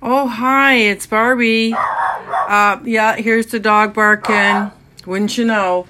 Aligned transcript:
Oh, 0.00 0.28
hi, 0.28 0.74
it's 0.74 1.08
Barbie. 1.08 1.74
Uh, 1.74 2.78
yeah, 2.84 3.16
here's 3.16 3.46
the 3.46 3.58
dog 3.58 3.94
barking. 3.94 4.70
Wouldn't 5.04 5.36
you 5.36 5.44
know? 5.44 5.88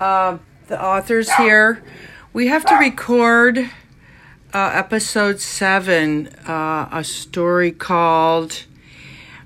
Uh, 0.00 0.38
the 0.68 0.82
author's 0.82 1.30
here. 1.34 1.82
We 2.32 2.46
have 2.46 2.64
to 2.64 2.74
record 2.76 3.58
uh, 4.54 4.70
episode 4.72 5.40
seven, 5.40 6.28
uh, 6.48 6.88
a 6.90 7.04
story 7.04 7.70
called 7.70 8.64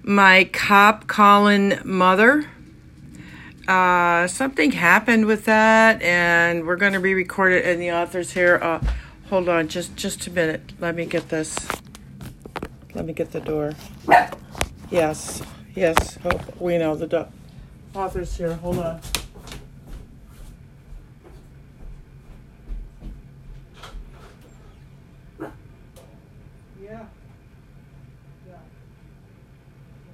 My 0.05 0.45
Cop 0.45 1.09
Calling 1.09 1.80
Mother. 1.85 2.49
Uh, 3.67 4.29
something 4.29 4.71
happened 4.71 5.27
with 5.27 5.45
that, 5.46 6.01
and 6.03 6.69
we're 6.69 6.77
going 6.77 6.93
to 6.93 7.01
be 7.01 7.15
record 7.15 7.53
it, 7.53 7.65
and 7.65 7.83
the 7.83 7.91
author's 7.91 8.30
here. 8.30 8.61
Uh, 8.62 8.80
hold 9.29 9.49
on, 9.49 9.67
just, 9.67 9.96
just 9.96 10.25
a 10.29 10.30
minute. 10.30 10.73
Let 10.79 10.95
me 10.95 11.05
get 11.05 11.30
this. 11.30 11.59
Let 12.99 13.07
me 13.07 13.12
get 13.12 13.30
the 13.30 13.41
door. 13.41 13.75
Yes, 14.91 15.43
yes. 15.77 16.16
Hope 16.16 16.41
we 16.59 16.79
know 16.79 16.97
the 16.97 17.06
do- 17.06 17.27
author's 17.95 18.34
here. 18.34 18.55
Hold 18.55 18.79
on. 18.79 19.01
Yeah. 25.39 27.05
Yeah. 28.48 28.55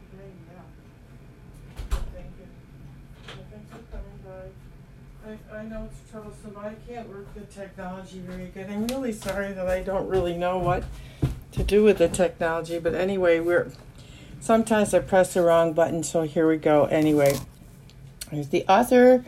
Okay, 0.03 0.31
yeah. 0.51 1.99
Thank 2.13 2.27
you. 2.37 2.47
Well, 3.29 3.47
thanks 3.53 3.71
for 3.71 3.97
coming 3.97 4.19
by. 4.25 5.55
I, 5.55 5.61
I 5.61 5.65
know 5.67 5.89
it's 5.91 6.11
troublesome. 6.11 6.57
I 6.59 6.75
can't 6.93 7.09
work 7.09 7.33
the 7.35 7.43
technology 7.43 8.19
very 8.19 8.47
good. 8.49 8.69
I'm 8.69 8.89
really 8.89 9.13
sorry 9.13 9.53
that 9.53 9.69
I 9.69 9.83
don't 9.85 10.09
really 10.09 10.37
know 10.37 10.59
what 10.59 10.83
to 11.55 11.63
do 11.63 11.85
with 11.85 11.99
the 11.99 12.09
technology, 12.09 12.79
but 12.79 12.95
anyway, 12.95 13.39
we're 13.41 13.71
sometimes 14.41 14.93
I 14.93 14.99
press 14.99 15.35
the 15.35 15.43
wrong 15.43 15.73
button, 15.73 16.03
so 16.03 16.23
here 16.23 16.49
we 16.49 16.57
go. 16.57 16.85
Anyway, 16.87 17.39
here's 18.31 18.49
the 18.49 18.65
author. 18.69 19.25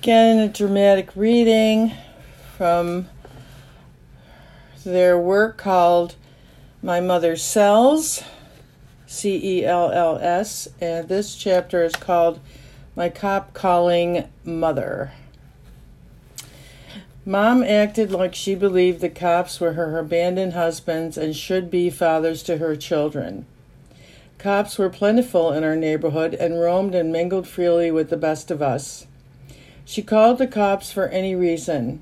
Again, 0.00 0.38
a 0.38 0.48
dramatic 0.48 1.10
reading 1.16 1.92
from 2.56 3.08
their 4.84 5.18
work 5.18 5.58
called 5.58 6.14
My 6.80 7.00
Mother's 7.00 7.42
Cells, 7.42 8.22
C 9.06 9.60
E 9.60 9.64
L 9.64 9.90
L 9.90 10.18
S, 10.18 10.68
and 10.80 11.08
this 11.08 11.34
chapter 11.34 11.82
is 11.82 11.96
called 11.96 12.38
My 12.94 13.08
Cop 13.08 13.52
Calling 13.52 14.28
Mother. 14.44 15.12
Mom 17.28 17.62
acted 17.62 18.10
like 18.10 18.34
she 18.34 18.54
believed 18.54 19.02
the 19.02 19.08
cops 19.10 19.60
were 19.60 19.74
her 19.74 19.98
abandoned 19.98 20.54
husbands 20.54 21.18
and 21.18 21.36
should 21.36 21.70
be 21.70 21.90
fathers 21.90 22.42
to 22.42 22.56
her 22.56 22.74
children. 22.74 23.44
Cops 24.38 24.78
were 24.78 24.88
plentiful 24.88 25.52
in 25.52 25.62
our 25.62 25.76
neighborhood 25.76 26.32
and 26.32 26.58
roamed 26.58 26.94
and 26.94 27.12
mingled 27.12 27.46
freely 27.46 27.90
with 27.90 28.08
the 28.08 28.16
best 28.16 28.50
of 28.50 28.62
us. 28.62 29.06
She 29.84 30.00
called 30.00 30.38
the 30.38 30.46
cops 30.46 30.90
for 30.90 31.08
any 31.08 31.34
reason. 31.34 32.00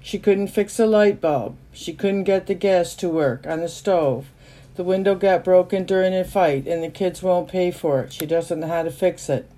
She 0.00 0.18
couldn't 0.18 0.48
fix 0.48 0.80
a 0.80 0.86
light 0.86 1.20
bulb. 1.20 1.56
She 1.72 1.92
couldn't 1.92 2.24
get 2.24 2.48
the 2.48 2.54
gas 2.54 2.96
to 2.96 3.08
work 3.08 3.46
on 3.46 3.60
the 3.60 3.68
stove. 3.68 4.26
The 4.74 4.82
window 4.82 5.14
got 5.14 5.44
broken 5.44 5.84
during 5.84 6.12
a 6.14 6.24
fight 6.24 6.66
and 6.66 6.82
the 6.82 6.88
kids 6.88 7.22
won't 7.22 7.46
pay 7.46 7.70
for 7.70 8.00
it. 8.00 8.12
She 8.12 8.26
doesn't 8.26 8.58
know 8.58 8.66
how 8.66 8.82
to 8.82 8.90
fix 8.90 9.28
it. 9.28 9.48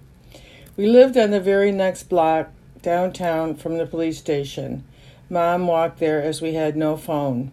We 0.77 0.87
lived 0.87 1.17
on 1.17 1.31
the 1.31 1.41
very 1.41 1.73
next 1.73 2.11
block 2.11 2.51
downtown 2.83 3.55
from 3.55 3.79
the 3.79 3.87
police 3.87 4.19
station. 4.19 4.85
Mom 5.29 5.67
walked 5.67 5.99
there 5.99 6.23
as 6.23 6.43
we 6.43 6.55
had 6.55 6.77
no 6.77 6.97
phone. 6.97 7.53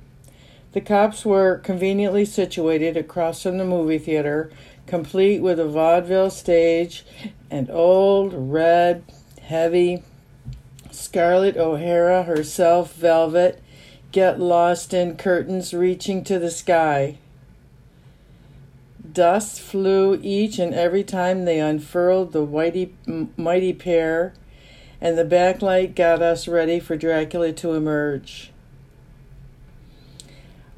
The 0.74 0.82
cops 0.82 1.26
were 1.26 1.58
conveniently 1.58 2.26
situated 2.26 2.98
across 2.98 3.44
from 3.44 3.58
the 3.58 3.66
movie 3.66 3.98
theater, 3.98 4.52
complete 4.86 5.42
with 5.42 5.60
a 5.60 5.68
vaudeville 5.68 6.30
stage 6.30 7.06
and 7.50 7.70
old, 7.70 8.34
red, 8.34 9.04
heavy 9.42 10.04
Scarlett 10.92 11.58
O'Hara 11.58 12.24
herself 12.24 12.94
velvet 12.94 13.62
get 14.12 14.40
lost 14.40 14.94
in 14.94 15.16
curtains 15.16 15.74
reaching 15.74 16.24
to 16.24 16.40
the 16.40 16.50
sky. 16.50 17.18
Dust 19.14 19.62
flew 19.62 20.20
each 20.22 20.60
and 20.60 20.74
every 20.74 21.04
time 21.04 21.46
they 21.46 21.60
unfurled 21.60 22.32
the 22.32 22.46
whitey, 22.46 22.92
mighty 23.38 23.74
pair 23.74 24.34
and 25.00 25.18
the 25.18 25.26
backlight 25.26 25.96
got 25.96 26.22
us 26.22 26.48
ready 26.48 26.80
for 26.80 26.98
Dracula 26.98 27.54
to 27.54 27.74
emerge. 27.74 28.52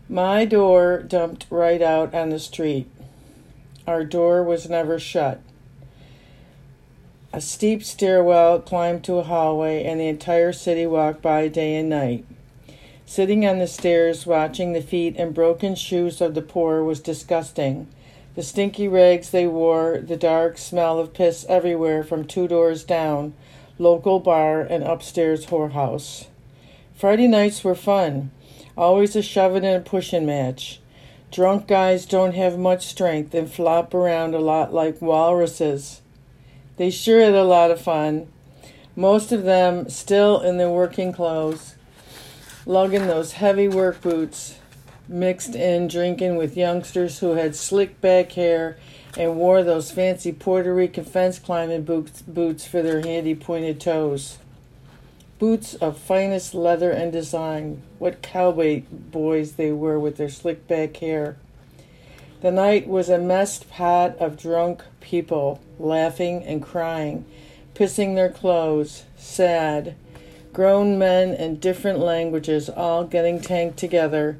My 0.07 0.45
door 0.45 1.03
dumped 1.03 1.45
right 1.49 1.81
out 1.81 2.13
on 2.13 2.29
the 2.29 2.39
street. 2.39 2.89
Our 3.85 4.03
door 4.03 4.43
was 4.43 4.69
never 4.69 4.99
shut. 4.99 5.41
A 7.31 7.39
steep 7.39 7.83
stairwell 7.83 8.59
climbed 8.59 9.03
to 9.03 9.17
a 9.17 9.23
hallway, 9.23 9.83
and 9.83 9.99
the 9.99 10.07
entire 10.07 10.51
city 10.51 10.87
walked 10.87 11.21
by 11.21 11.47
day 11.47 11.75
and 11.75 11.87
night. 11.87 12.25
Sitting 13.05 13.45
on 13.45 13.59
the 13.59 13.67
stairs, 13.67 14.25
watching 14.25 14.73
the 14.73 14.81
feet 14.81 15.15
and 15.17 15.33
broken 15.33 15.75
shoes 15.75 16.21
of 16.21 16.33
the 16.33 16.41
poor 16.41 16.83
was 16.83 16.99
disgusting. 16.99 17.87
The 18.35 18.43
stinky 18.43 18.87
rags 18.87 19.29
they 19.29 19.47
wore, 19.47 19.99
the 19.99 20.17
dark 20.17 20.57
smell 20.57 20.99
of 20.99 21.13
piss 21.13 21.45
everywhere 21.47 22.03
from 22.03 22.25
two 22.25 22.47
doors 22.47 22.83
down, 22.83 23.33
local 23.79 24.19
bar, 24.19 24.61
and 24.61 24.83
upstairs 24.83 25.47
whorehouse. 25.47 26.27
Friday 26.93 27.27
nights 27.27 27.63
were 27.63 27.75
fun, 27.75 28.29
always 28.77 29.15
a 29.15 29.21
shoving 29.21 29.65
and 29.65 29.77
a 29.77 29.89
pushing 29.89 30.25
match. 30.25 30.79
Drunk 31.31 31.67
guys 31.67 32.05
don't 32.05 32.35
have 32.35 32.59
much 32.59 32.85
strength 32.85 33.33
and 33.33 33.51
flop 33.51 33.93
around 33.93 34.35
a 34.35 34.39
lot 34.39 34.73
like 34.73 35.01
walruses. 35.01 36.01
They 36.77 36.89
sure 36.89 37.21
had 37.21 37.33
a 37.33 37.43
lot 37.43 37.71
of 37.71 37.81
fun. 37.81 38.27
Most 38.95 39.31
of 39.31 39.43
them 39.43 39.89
still 39.89 40.41
in 40.41 40.57
their 40.57 40.69
working 40.69 41.13
clothes, 41.13 41.75
lugging 42.65 43.07
those 43.07 43.33
heavy 43.33 43.67
work 43.67 44.01
boots, 44.01 44.59
mixed 45.07 45.55
in 45.55 45.87
drinking 45.87 46.35
with 46.35 46.57
youngsters 46.57 47.19
who 47.19 47.35
had 47.35 47.55
slick 47.55 48.01
back 48.01 48.33
hair 48.33 48.77
and 49.17 49.35
wore 49.35 49.63
those 49.63 49.91
fancy 49.91 50.31
Puerto 50.31 50.73
Rican 50.73 51.03
fence 51.03 51.39
climbing 51.39 51.83
boots, 51.83 52.21
boots 52.21 52.65
for 52.65 52.81
their 52.81 53.01
handy 53.01 53.35
pointed 53.35 53.79
toes. 53.79 54.37
Boots 55.39 55.73
of 55.75 55.97
finest 55.97 56.53
leather 56.53 56.91
and 56.91 57.11
design. 57.11 57.81
What 57.97 58.21
cowboy 58.21 58.83
boys 58.89 59.53
they 59.53 59.71
were 59.71 59.99
with 59.99 60.17
their 60.17 60.29
slick 60.29 60.67
back 60.67 60.97
hair. 60.97 61.37
The 62.41 62.51
night 62.51 62.87
was 62.87 63.09
a 63.09 63.17
messed 63.17 63.69
pot 63.69 64.17
of 64.17 64.37
drunk 64.37 64.83
people, 65.01 65.59
laughing 65.77 66.43
and 66.43 66.61
crying, 66.61 67.25
pissing 67.73 68.15
their 68.15 68.29
clothes, 68.29 69.03
sad. 69.17 69.95
Grown 70.53 70.97
men 70.97 71.33
in 71.33 71.59
different 71.59 71.99
languages 71.99 72.69
all 72.69 73.03
getting 73.03 73.41
tanked 73.41 73.77
together 73.77 74.37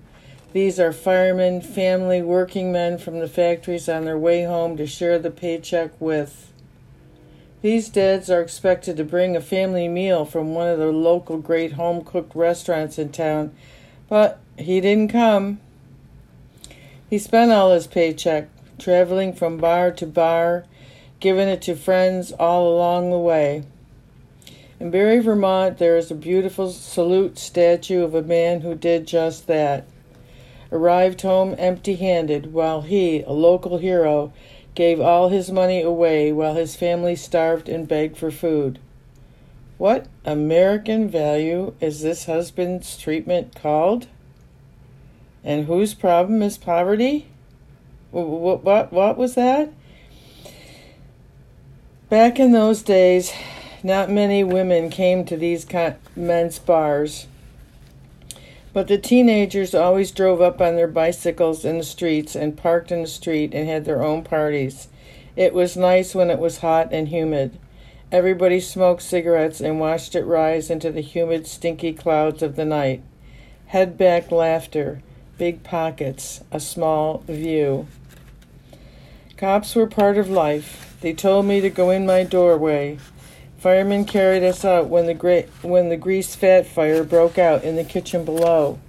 these 0.52 0.80
are 0.80 0.92
firemen, 0.92 1.62
family, 1.62 2.22
working 2.22 2.72
men 2.72 2.98
from 2.98 3.20
the 3.20 3.28
factories 3.28 3.88
on 3.88 4.06
their 4.06 4.18
way 4.18 4.44
home 4.44 4.78
to 4.78 4.88
share 4.88 5.20
the 5.20 5.30
paycheck 5.30 5.92
with. 6.00 6.52
These 7.62 7.90
dads 7.90 8.32
are 8.32 8.42
expected 8.42 8.98
to 8.98 9.04
bring 9.04 9.36
a 9.36 9.42
family 9.42 9.88
meal 9.88 10.26
from 10.26 10.54
one 10.54 10.70
of 10.70 10.80
the 10.80 10.92
local 10.92 11.38
great 11.38 11.74
home 11.74 12.04
cooked 12.04 12.36
restaurants 12.36 12.98
in 12.98 13.12
town, 13.12 13.54
but 14.08 14.40
he 14.58 14.82
didn't 14.82 15.12
come. 15.12 15.60
He 17.10 17.20
spent 17.20 17.52
all 17.52 17.74
his 17.74 17.86
paycheck 17.86 18.50
traveling 18.80 19.34
from 19.34 19.58
bar 19.58 19.92
to 19.92 20.08
bar, 20.08 20.66
giving 21.20 21.48
it 21.48 21.62
to 21.64 21.76
friends 21.76 22.32
all 22.32 22.74
along 22.74 23.12
the 23.12 23.18
way. 23.18 23.66
In 24.80 24.90
Barre, 24.90 25.20
Vermont, 25.20 25.78
there 25.78 25.98
is 25.98 26.10
a 26.10 26.16
beautiful 26.16 26.72
salute 26.72 27.38
statue 27.38 28.02
of 28.02 28.16
a 28.16 28.22
man 28.22 28.62
who 28.62 28.74
did 28.74 29.06
just 29.06 29.46
that 29.48 29.86
arrived 30.72 31.22
home 31.22 31.56
empty 31.58 31.96
handed, 31.96 32.54
while 32.54 32.82
he, 32.82 33.22
a 33.22 33.32
local 33.32 33.78
hero, 33.78 34.32
gave 34.76 35.00
all 35.00 35.30
his 35.30 35.52
money 35.52 35.82
away 35.82 36.32
while 36.32 36.56
his 36.56 36.76
family 36.76 37.16
starved 37.16 37.68
and 37.68 37.88
begged 37.88 38.18
for 38.18 38.32
food. 38.32 38.80
What 39.78 40.08
American 40.26 41.10
value 41.10 41.74
is 41.80 42.02
this 42.02 42.26
husband's 42.26 42.98
treatment 42.98 43.56
called? 43.56 44.08
And 45.44 45.66
whose 45.66 45.94
problem 45.94 46.42
is 46.42 46.58
poverty? 46.58 47.28
What, 48.12 48.64
what, 48.64 48.92
what 48.92 49.18
was 49.18 49.36
that? 49.36 49.72
Back 52.10 52.40
in 52.40 52.52
those 52.52 52.82
days, 52.82 53.32
not 53.84 54.10
many 54.10 54.44
women 54.44 54.90
came 54.90 55.24
to 55.26 55.38
these 55.38 55.66
men's 56.16 56.60
bars. 56.60 57.28
But 58.72 58.88
the 58.88 58.98
teenagers 58.98 59.74
always 59.74 60.12
drove 60.12 60.42
up 60.42 60.62
on 60.62 60.76
their 60.76 60.88
bicycles 60.88 61.66
in 61.66 61.80
the 61.80 61.84
streets 61.84 62.36
and 62.36 62.58
parked 62.58 62.92
in 62.92 63.02
the 63.02 63.08
street 63.08 63.54
and 63.54 63.68
had 63.68 63.86
their 63.86 64.04
own 64.04 64.24
parties. 64.24 64.88
It 65.36 65.54
was 65.54 65.76
nice 65.76 66.14
when 66.14 66.30
it 66.30 66.40
was 66.40 66.60
hot 66.60 66.90
and 66.92 67.08
humid. 67.08 67.58
Everybody 68.12 68.60
smoked 68.60 69.02
cigarettes 69.02 69.62
and 69.62 69.80
watched 69.80 70.16
it 70.16 70.24
rise 70.24 70.70
into 70.70 70.92
the 70.92 71.02
humid, 71.02 71.48
stinky 71.48 71.94
clouds 71.94 72.42
of 72.42 72.56
the 72.56 72.66
night. 72.66 73.02
Head 73.68 73.98
back 73.98 74.32
laughter, 74.32 75.02
big 75.38 75.64
pockets, 75.64 76.42
a 76.52 76.60
small 76.60 77.24
view. 77.28 77.88
Cops 79.38 79.76
were 79.76 79.88
part 79.88 80.18
of 80.18 80.30
life. 80.30 80.98
They 81.02 81.14
told 81.14 81.46
me 81.46 81.62
to 81.62 81.70
go 81.70 81.92
in 81.92 82.06
my 82.06 82.24
doorway. 82.24 82.98
Firemen 83.60 84.06
carried 84.06 84.44
us 84.44 84.64
out 84.64 84.88
when 84.88 85.06
the 85.06 85.14
great 85.14 85.50
when 85.62 85.90
the 85.90 85.98
grease 85.98 86.34
fat 86.34 86.66
fire 86.66 87.04
broke 87.04 87.38
out 87.38 87.62
in 87.66 87.76
the 87.76 87.84
kitchen 87.84 88.24
below. 88.24 88.80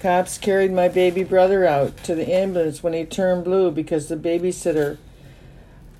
Cops 0.00 0.36
carried 0.36 0.70
my 0.70 0.86
baby 0.86 1.24
brother 1.24 1.64
out 1.66 1.96
to 2.04 2.14
the 2.14 2.30
ambulance 2.30 2.82
when 2.82 2.92
he 2.92 3.06
turned 3.06 3.44
blue 3.44 3.70
because 3.70 4.08
the 4.08 4.16
babysitter 4.16 4.98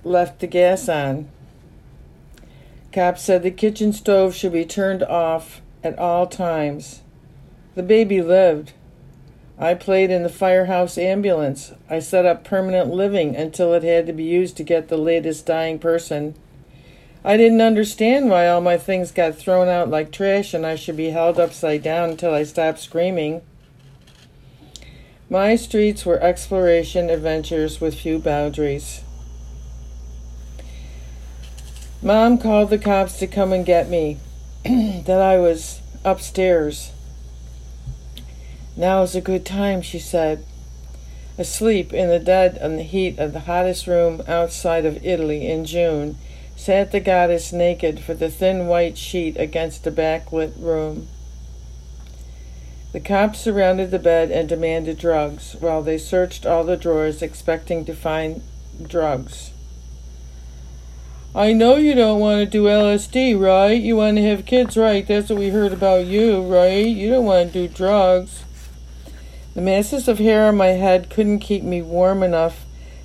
left 0.05 0.41
the 0.41 0.47
gas 0.47 0.91
on. 0.91 1.31
Cops 2.93 3.23
said 3.23 3.43
the 3.43 3.51
kitchen 3.51 3.95
stove 3.95 4.35
should 4.35 4.53
be 4.53 4.67
turned 4.67 5.03
off 5.03 5.63
at 5.83 5.99
all 5.99 6.27
times. 6.27 7.01
The 7.77 7.83
baby 7.83 8.21
lived. 8.21 8.73
I 9.59 9.73
played 9.73 10.11
in 10.11 10.23
the 10.23 10.29
firehouse 10.29 10.99
ambulance. 10.99 11.73
I 11.89 12.01
set 12.01 12.27
up 12.27 12.45
permanent 12.45 12.91
living 12.91 13.35
until 13.35 13.73
it 13.73 13.85
had 13.85 14.07
to 14.07 14.13
be 14.13 14.25
used 14.25 14.59
to 14.59 14.65
get 14.65 14.89
the 14.89 14.99
latest 14.99 15.47
dying 15.47 15.79
person. 15.79 16.35
I 17.27 17.39
didn't 17.39 17.63
understand 17.63 18.29
why 18.29 18.47
all 18.49 18.61
my 18.61 18.77
things 18.77 19.11
got 19.11 19.35
thrown 19.35 19.67
out 19.67 19.89
like 19.89 20.13
trash 20.13 20.53
and 20.53 20.67
I 20.67 20.77
should 20.77 20.97
be 20.97 21.11
held 21.11 21.41
upside 21.41 21.83
down 21.83 22.11
until 22.11 22.35
I 22.35 22.43
stopped 22.43 22.81
screaming. 22.81 23.41
My 25.31 25.57
streets 25.57 26.05
were 26.05 26.21
exploration 26.21 27.09
adventures 27.09 27.81
with 27.81 27.99
few 27.99 28.19
boundaries. 28.19 29.01
Mom 32.03 32.37
called 32.37 32.69
the 32.69 32.77
cops 32.77 33.19
to 33.19 33.27
come 33.27 33.55
and 33.55 33.65
get 33.65 33.89
me, 33.89 34.19
that 34.65 35.23
I 35.23 35.39
was 35.39 35.81
upstairs. 36.05 36.93
Now 38.77 39.01
is 39.03 39.15
a 39.15 39.23
good 39.23 39.47
time, 39.47 39.81
she 39.81 39.99
said. 39.99 40.45
Asleep 41.39 41.95
in 41.95 42.11
the 42.11 42.19
dead 42.19 42.59
and 42.61 42.79
the 42.79 42.83
heat 42.83 43.19
of 43.19 43.33
the 43.33 43.41
hottest 43.41 43.87
room 43.87 44.23
outside 44.29 44.85
of 44.85 45.03
Italy 45.05 45.51
in 45.51 45.65
June, 45.65 46.19
sat 46.57 46.93
the 46.93 47.01
goddess 47.01 47.53
naked 47.53 48.01
for 48.01 48.15
the 48.15 48.31
thin 48.31 48.67
white 48.67 48.97
sheet 48.97 49.37
against 49.37 49.85
the 49.85 49.91
backlit 49.91 50.53
room. 50.59 51.09
The 52.93 53.01
cops 53.01 53.41
surrounded 53.41 53.91
the 53.91 53.99
bed 53.99 54.31
and 54.31 54.49
demanded 54.49 54.99
drugs, 54.99 55.57
while 55.59 55.83
they 55.83 55.99
searched 55.99 56.47
all 56.47 56.63
the 56.63 56.77
drawers 56.77 57.23
expecting 57.23 57.85
to 57.87 57.95
find 57.95 58.41
drugs. 58.87 59.51
I 61.35 61.53
know 61.53 61.75
you 61.75 61.97
don't 61.97 62.21
want 62.21 62.39
to 62.39 62.47
do 62.47 62.67
LSD, 62.67 63.37
right? 63.41 63.73
You 63.73 63.97
want 63.97 64.19
to 64.19 64.23
have 64.23 64.47
kids, 64.47 64.77
right? 64.77 65.05
That's 65.05 65.31
what 65.31 65.41
we 65.41 65.49
heard 65.49 65.73
about 65.73 66.07
you, 66.07 66.43
right? 66.43 66.87
You 66.87 67.11
don't 67.11 67.25
want 67.25 67.53
to 67.53 67.67
do 67.67 67.75
drugs. 67.75 68.45
The 69.55 69.61
masses 69.61 70.07
of 70.07 70.21
hair 70.21 70.47
on 70.47 70.57
my 70.57 70.69
head 70.69 71.11
couldn't 71.11 71.41
keep 71.41 71.65
me 71.65 71.83
warm 71.83 72.23
enough 72.23 72.64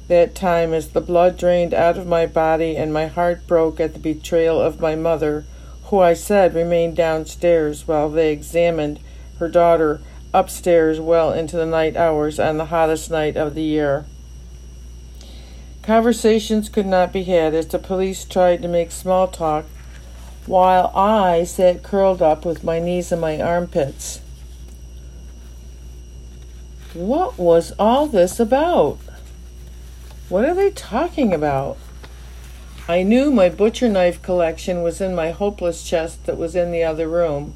that 0.10 0.34
time 0.34 0.74
as 0.74 0.90
the 0.90 1.02
blood 1.02 1.38
drained 1.38 1.74
out 1.74 1.98
of 1.98 2.08
my 2.08 2.26
body 2.26 2.76
and 2.76 2.92
my 2.92 3.06
heart 3.06 3.46
broke 3.48 3.80
at 3.80 3.94
the 3.94 4.00
betrayal 4.00 4.60
of 4.60 4.82
my 4.82 4.96
mother, 4.96 5.46
who 5.86 6.00
I 6.00 6.14
said 6.14 6.54
remained 6.56 6.98
downstairs 6.98 7.88
while 7.88 8.10
they 8.10 8.32
examined 8.32 9.00
her 9.38 9.48
daughter 9.48 10.02
upstairs 10.34 11.00
well 11.00 11.32
into 11.32 11.56
the 11.56 11.66
night 11.66 11.96
hours 11.96 12.40
on 12.40 12.58
the 12.58 12.66
hottest 12.66 13.10
night 13.12 13.38
of 13.38 13.54
the 13.54 13.62
year. 13.62 14.06
Conversations 15.84 16.70
could 16.70 16.86
not 16.86 17.14
be 17.14 17.24
had 17.24 17.54
as 17.54 17.68
the 17.68 17.80
police 17.80 18.26
tried 18.26 18.62
to 18.64 18.68
make 18.68 18.92
small 18.92 19.28
talk 19.28 19.66
while 20.48 20.92
I 20.96 21.44
sat 21.44 21.84
curled 21.84 22.22
up 22.22 22.46
with 22.46 22.64
my 22.64 22.80
knees 22.80 23.12
in 23.12 23.20
my 23.20 23.40
armpits. 23.40 24.22
What 26.94 27.38
was 27.38 27.74
all 27.78 28.08
this 28.08 28.40
about? 28.40 28.98
What 30.30 30.46
are 30.46 30.54
they 30.54 30.70
talking 30.70 31.34
about? 31.34 31.78
I 32.88 33.02
knew 33.02 33.32
my 33.32 33.50
butcher 33.50 33.90
knife 33.90 34.22
collection 34.22 34.84
was 34.84 35.02
in 35.02 35.16
my 35.16 35.32
hopeless 35.32 35.84
chest 35.84 36.28
that 36.28 36.38
was 36.38 36.56
in 36.56 36.72
the 36.72 36.84
other 36.84 37.08
room, 37.08 37.56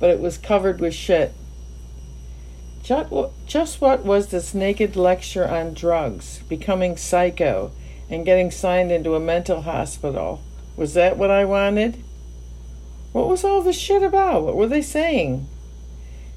but 0.00 0.10
it 0.10 0.18
was 0.18 0.36
covered 0.36 0.80
with 0.80 0.94
shit. 0.94 1.32
Just 2.82 3.80
what 3.80 4.04
was 4.04 4.26
this 4.28 4.52
naked 4.52 4.96
lecture 4.96 5.46
on 5.46 5.74
drugs, 5.74 6.40
becoming 6.48 6.96
psycho, 6.96 7.70
and 8.10 8.24
getting 8.24 8.50
signed 8.50 8.90
into 8.90 9.14
a 9.14 9.20
mental 9.20 9.62
hospital? 9.62 10.42
Was 10.76 10.94
that 10.94 11.16
what 11.16 11.30
I 11.30 11.44
wanted? 11.44 12.02
What 13.12 13.28
was 13.28 13.44
all 13.44 13.62
this 13.62 13.78
shit 13.78 14.02
about? 14.02 14.42
What 14.42 14.56
were 14.56 14.66
they 14.66 14.82
saying? 14.82 15.46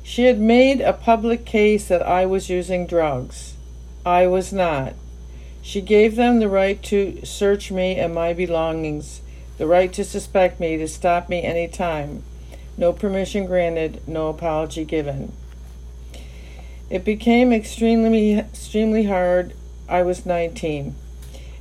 She 0.03 0.25
had 0.25 0.39
made 0.39 0.81
a 0.81 0.93
public 0.93 1.43
case 1.43 1.87
that 1.87 2.03
I 2.03 2.27
was 2.27 2.51
using 2.51 2.85
drugs. 2.85 3.55
I 4.05 4.27
was 4.27 4.53
not. 4.53 4.93
She 5.65 5.81
gave 5.81 6.15
them 6.15 6.37
the 6.37 6.47
right 6.47 6.81
to 6.83 7.25
search 7.25 7.71
me 7.71 7.95
and 7.95 8.13
my 8.13 8.33
belongings, 8.33 9.21
the 9.57 9.65
right 9.65 9.91
to 9.93 10.03
suspect 10.03 10.59
me, 10.59 10.77
to 10.77 10.87
stop 10.87 11.27
me 11.27 11.41
any 11.41 11.67
time. 11.67 12.21
No 12.77 12.93
permission 12.93 13.47
granted, 13.47 13.99
no 14.07 14.27
apology 14.27 14.85
given. 14.85 15.33
It 16.91 17.03
became 17.03 17.51
extremely 17.51 18.37
extremely 18.37 19.05
hard. 19.05 19.55
I 19.89 20.03
was 20.03 20.23
19. 20.23 20.93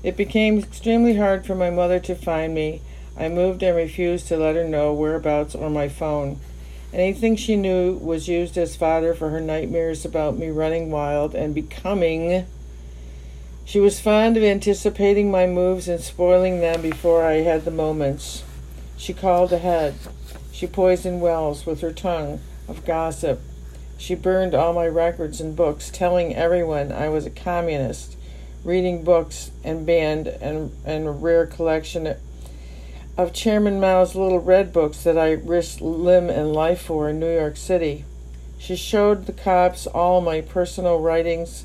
It 0.02 0.18
became 0.18 0.58
extremely 0.58 1.16
hard 1.16 1.46
for 1.46 1.54
my 1.54 1.70
mother 1.70 1.98
to 2.00 2.14
find 2.14 2.54
me. 2.54 2.82
I 3.16 3.30
moved 3.30 3.62
and 3.62 3.74
refused 3.74 4.28
to 4.28 4.36
let 4.36 4.54
her 4.54 4.68
know 4.68 4.92
whereabouts 4.92 5.54
or 5.54 5.70
my 5.70 5.88
phone. 5.88 6.40
Anything 6.92 7.36
she 7.36 7.56
knew 7.56 7.94
was 7.94 8.28
used 8.28 8.58
as 8.58 8.76
fodder 8.76 9.14
for 9.14 9.30
her 9.30 9.40
nightmares 9.40 10.04
about 10.04 10.36
me 10.36 10.50
running 10.50 10.90
wild 10.90 11.34
and 11.34 11.54
becoming. 11.54 12.46
She 13.66 13.80
was 13.80 13.98
fond 13.98 14.36
of 14.36 14.42
anticipating 14.42 15.30
my 15.30 15.46
moves 15.46 15.88
and 15.88 16.00
spoiling 16.00 16.60
them 16.60 16.82
before 16.82 17.24
I 17.24 17.36
had 17.36 17.64
the 17.64 17.70
moments. 17.70 18.44
She 18.96 19.12
called 19.12 19.52
ahead. 19.52 19.94
She 20.52 20.66
poisoned 20.66 21.20
wells 21.20 21.66
with 21.66 21.80
her 21.80 21.92
tongue 21.92 22.40
of 22.68 22.84
gossip. 22.84 23.40
She 23.96 24.14
burned 24.14 24.54
all 24.54 24.74
my 24.74 24.86
records 24.86 25.40
and 25.40 25.56
books, 25.56 25.90
telling 25.90 26.34
everyone 26.34 26.92
I 26.92 27.08
was 27.08 27.26
a 27.26 27.30
communist, 27.30 28.16
reading 28.64 29.02
books 29.02 29.50
and 29.64 29.86
banned 29.86 30.28
and, 30.28 30.70
and 30.84 31.06
a 31.06 31.10
rare 31.10 31.46
collection 31.46 32.14
of 33.16 33.32
Chairman 33.32 33.80
Mao's 33.80 34.14
little 34.14 34.40
red 34.40 34.72
books 34.72 35.02
that 35.04 35.16
I 35.16 35.32
risked 35.32 35.80
limb 35.80 36.28
and 36.28 36.52
life 36.52 36.82
for 36.82 37.08
in 37.08 37.18
New 37.18 37.34
York 37.34 37.56
City. 37.56 38.04
She 38.58 38.76
showed 38.76 39.26
the 39.26 39.32
cops 39.32 39.86
all 39.86 40.20
my 40.20 40.40
personal 40.40 41.00
writings 41.00 41.64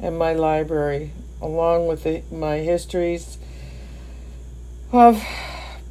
and 0.00 0.18
my 0.18 0.32
library, 0.32 1.12
along 1.40 1.86
with 1.86 2.04
the, 2.04 2.22
my 2.30 2.58
histories 2.58 3.38
of 4.92 5.22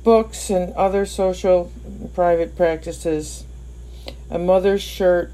books 0.03 0.49
and 0.49 0.73
other 0.73 1.05
social 1.05 1.71
and 1.85 2.13
private 2.13 2.55
practices. 2.55 3.45
A 4.29 4.37
mother's 4.37 4.81
shirt, 4.81 5.31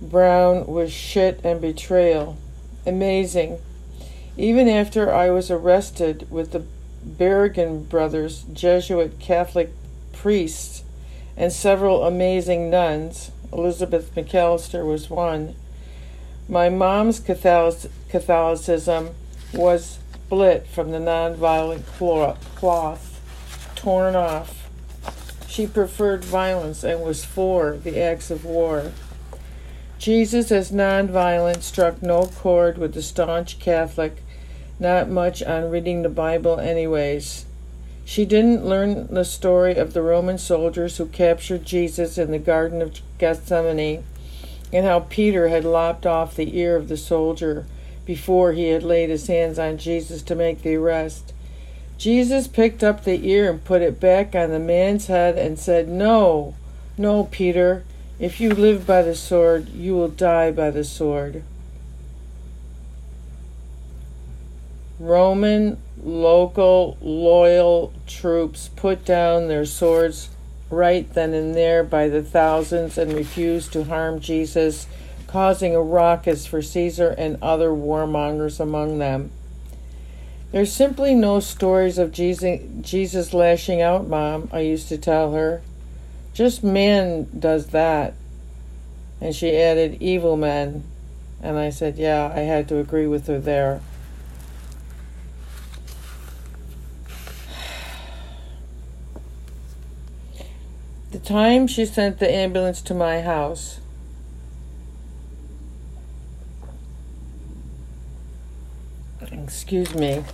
brown 0.00 0.66
with 0.66 0.90
shit 0.90 1.40
and 1.44 1.60
betrayal. 1.60 2.36
Amazing. 2.86 3.58
Even 4.36 4.68
after 4.68 5.12
I 5.12 5.30
was 5.30 5.50
arrested 5.50 6.26
with 6.30 6.52
the 6.52 6.64
Berrigan 7.04 7.88
brothers, 7.88 8.44
Jesuit 8.52 9.18
Catholic 9.18 9.72
priests, 10.12 10.82
and 11.36 11.52
several 11.52 12.04
amazing 12.04 12.70
nuns. 12.70 13.30
Elizabeth 13.52 14.14
McAlister 14.14 14.86
was 14.86 15.10
one. 15.10 15.54
My 16.50 16.68
mom's 16.68 17.20
Catholicism 17.20 19.10
was 19.54 19.98
split 20.12 20.66
from 20.66 20.90
the 20.90 20.98
nonviolent 20.98 21.86
cloth, 22.56 23.20
torn 23.76 24.16
off. 24.16 24.68
She 25.46 25.68
preferred 25.68 26.24
violence 26.24 26.82
and 26.82 27.02
was 27.02 27.24
for 27.24 27.76
the 27.76 28.02
acts 28.02 28.32
of 28.32 28.44
war. 28.44 28.90
Jesus, 30.00 30.50
as 30.50 30.72
nonviolent, 30.72 31.62
struck 31.62 32.02
no 32.02 32.26
chord 32.26 32.78
with 32.78 32.94
the 32.94 33.02
staunch 33.02 33.60
Catholic 33.60 34.20
not 34.80 35.08
much 35.08 35.44
on 35.44 35.70
reading 35.70 36.02
the 36.02 36.08
Bible, 36.08 36.58
anyways. 36.58 37.44
She 38.04 38.24
didn't 38.24 38.66
learn 38.66 39.06
the 39.06 39.24
story 39.24 39.76
of 39.76 39.92
the 39.92 40.02
Roman 40.02 40.36
soldiers 40.36 40.96
who 40.96 41.06
captured 41.06 41.64
Jesus 41.64 42.18
in 42.18 42.32
the 42.32 42.40
Garden 42.40 42.82
of 42.82 42.98
Gethsemane 43.18 44.02
and 44.72 44.86
how 44.86 45.00
Peter 45.00 45.48
had 45.48 45.64
lopped 45.64 46.06
off 46.06 46.36
the 46.36 46.58
ear 46.58 46.76
of 46.76 46.88
the 46.88 46.96
soldier 46.96 47.66
before 48.04 48.52
he 48.52 48.68
had 48.68 48.82
laid 48.82 49.10
his 49.10 49.26
hands 49.26 49.58
on 49.58 49.78
Jesus 49.78 50.22
to 50.22 50.34
make 50.34 50.62
the 50.62 50.76
arrest. 50.76 51.32
Jesus 51.98 52.48
picked 52.48 52.82
up 52.82 53.04
the 53.04 53.28
ear 53.28 53.50
and 53.50 53.64
put 53.64 53.82
it 53.82 54.00
back 54.00 54.34
on 54.34 54.50
the 54.50 54.58
man's 54.58 55.06
head 55.06 55.36
and 55.36 55.58
said, 55.58 55.88
No, 55.88 56.54
no, 56.96 57.24
Peter, 57.24 57.84
if 58.18 58.40
you 58.40 58.50
live 58.50 58.86
by 58.86 59.02
the 59.02 59.14
sword, 59.14 59.68
you 59.70 59.94
will 59.94 60.08
die 60.08 60.50
by 60.50 60.70
the 60.70 60.84
sword. 60.84 61.42
Roman 64.98 65.78
local 66.02 66.96
loyal 67.00 67.92
troops 68.06 68.70
put 68.76 69.04
down 69.04 69.48
their 69.48 69.64
swords 69.64 70.30
right 70.70 71.12
then 71.12 71.34
and 71.34 71.54
there 71.54 71.82
by 71.82 72.08
the 72.08 72.22
thousands 72.22 72.96
and 72.96 73.12
refused 73.12 73.72
to 73.72 73.84
harm 73.84 74.20
Jesus, 74.20 74.86
causing 75.26 75.74
a 75.74 75.82
ruckus 75.82 76.46
for 76.46 76.62
Caesar 76.62 77.14
and 77.18 77.36
other 77.42 77.70
warmongers 77.70 78.60
among 78.60 78.98
them. 78.98 79.30
There's 80.52 80.72
simply 80.72 81.14
no 81.14 81.38
stories 81.38 81.98
of 81.98 82.10
Jesus, 82.12 82.60
Jesus 82.80 83.34
lashing 83.34 83.80
out, 83.80 84.08
Mom, 84.08 84.48
I 84.52 84.60
used 84.60 84.88
to 84.88 84.98
tell 84.98 85.32
her. 85.32 85.62
Just 86.32 86.64
man 86.64 87.28
does 87.38 87.68
that. 87.68 88.14
And 89.20 89.34
she 89.34 89.56
added, 89.56 90.00
evil 90.00 90.36
men. 90.36 90.84
And 91.42 91.58
I 91.58 91.70
said, 91.70 91.96
yeah, 91.96 92.32
I 92.34 92.40
had 92.40 92.68
to 92.68 92.78
agree 92.78 93.06
with 93.06 93.26
her 93.26 93.38
there. 93.38 93.80
The 101.22 101.28
time 101.28 101.66
she 101.66 101.84
sent 101.84 102.18
the 102.18 102.30
ambulance 102.30 102.80
to 102.82 102.94
my 102.94 103.20
house, 103.20 103.78
excuse 109.30 109.94
me, 109.94 110.24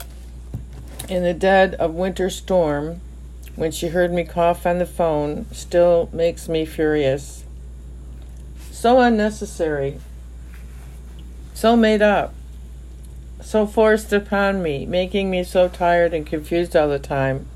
in 1.08 1.22
the 1.22 1.34
dead 1.34 1.74
of 1.74 1.94
winter 1.94 2.30
storm, 2.30 3.00
when 3.56 3.72
she 3.72 3.88
heard 3.88 4.12
me 4.12 4.24
cough 4.24 4.64
on 4.64 4.78
the 4.78 4.86
phone, 4.86 5.46
still 5.52 6.08
makes 6.12 6.48
me 6.48 6.64
furious. 6.64 7.44
So 8.70 9.00
unnecessary, 9.00 9.98
so 11.52 11.76
made 11.76 12.00
up, 12.00 12.32
so 13.42 13.66
forced 13.66 14.12
upon 14.12 14.62
me, 14.62 14.86
making 14.86 15.30
me 15.30 15.44
so 15.44 15.68
tired 15.68 16.14
and 16.14 16.26
confused 16.26 16.76
all 16.76 16.88
the 16.88 16.98
time. 16.98 17.46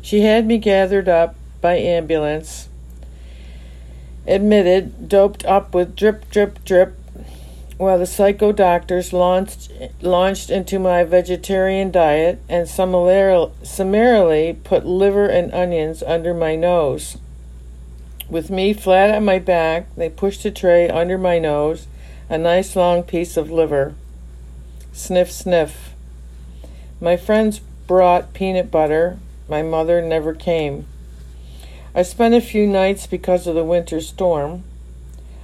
She 0.00 0.22
had 0.22 0.46
me 0.46 0.58
gathered 0.58 1.08
up 1.08 1.34
by 1.60 1.76
ambulance, 1.76 2.68
admitted, 4.26 5.08
doped 5.08 5.44
up 5.44 5.74
with 5.74 5.96
drip, 5.96 6.30
drip, 6.30 6.64
drip, 6.64 6.94
while 7.76 7.98
the 7.98 8.06
psycho 8.06 8.50
doctors 8.50 9.12
launched, 9.12 9.70
launched 10.02 10.50
into 10.50 10.78
my 10.78 11.04
vegetarian 11.04 11.90
diet 11.90 12.40
and 12.48 12.68
summarily 12.68 14.52
put 14.64 14.84
liver 14.84 15.28
and 15.28 15.54
onions 15.54 16.02
under 16.02 16.34
my 16.34 16.56
nose. 16.56 17.18
With 18.28 18.50
me 18.50 18.74
flat 18.74 19.14
on 19.14 19.24
my 19.24 19.38
back, 19.38 19.86
they 19.96 20.10
pushed 20.10 20.44
a 20.44 20.50
tray 20.50 20.88
under 20.88 21.16
my 21.16 21.38
nose, 21.38 21.86
a 22.28 22.36
nice 22.36 22.76
long 22.76 23.02
piece 23.04 23.36
of 23.36 23.50
liver. 23.50 23.94
Sniff, 24.92 25.30
sniff. 25.30 25.94
My 27.00 27.16
friends 27.16 27.60
brought 27.86 28.34
peanut 28.34 28.70
butter. 28.70 29.18
My 29.48 29.62
mother 29.62 30.02
never 30.02 30.34
came. 30.34 30.86
I 31.98 32.02
spent 32.02 32.32
a 32.32 32.40
few 32.40 32.64
nights 32.64 33.08
because 33.08 33.48
of 33.48 33.56
the 33.56 33.64
winter 33.64 34.00
storm. 34.00 34.62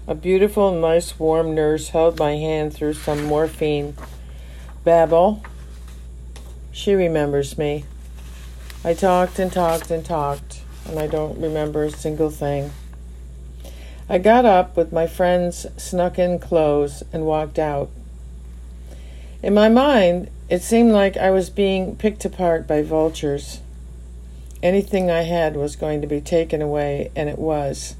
A 0.06 0.14
beautiful, 0.14 0.70
nice, 0.70 1.18
warm 1.18 1.52
nurse 1.52 1.88
held 1.88 2.16
my 2.20 2.36
hand 2.36 2.72
through 2.72 2.94
some 2.94 3.24
morphine 3.24 3.96
babble. 4.84 5.42
She 6.70 6.94
remembers 6.94 7.58
me. 7.58 7.86
I 8.84 8.94
talked 8.94 9.40
and 9.40 9.52
talked 9.52 9.90
and 9.90 10.04
talked, 10.04 10.60
and 10.86 10.96
I 10.96 11.08
don't 11.08 11.40
remember 11.40 11.82
a 11.82 11.90
single 11.90 12.30
thing. 12.30 12.70
I 14.08 14.18
got 14.18 14.44
up 14.44 14.76
with 14.76 14.92
my 14.92 15.08
friend's 15.08 15.66
snuck 15.76 16.20
in 16.20 16.38
clothes 16.38 17.02
and 17.12 17.26
walked 17.26 17.58
out. 17.58 17.90
In 19.42 19.54
my 19.54 19.68
mind, 19.68 20.30
it 20.48 20.62
seemed 20.62 20.92
like 20.92 21.16
I 21.16 21.32
was 21.32 21.50
being 21.50 21.96
picked 21.96 22.24
apart 22.24 22.68
by 22.68 22.82
vultures. 22.82 23.58
Anything 24.64 25.10
I 25.10 25.24
had 25.24 25.56
was 25.56 25.76
going 25.76 26.00
to 26.00 26.06
be 26.06 26.22
taken 26.22 26.62
away, 26.62 27.10
and 27.14 27.28
it 27.28 27.38
was. 27.38 27.96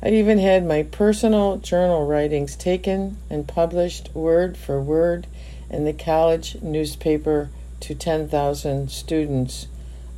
I 0.00 0.10
even 0.10 0.38
had 0.38 0.64
my 0.64 0.84
personal 0.84 1.56
journal 1.56 2.06
writings 2.06 2.54
taken 2.54 3.18
and 3.28 3.48
published 3.48 4.14
word 4.14 4.56
for 4.56 4.80
word 4.80 5.26
in 5.68 5.84
the 5.84 5.92
college 5.92 6.62
newspaper 6.62 7.50
to 7.80 7.96
10,000 7.96 8.92
students. 8.92 9.66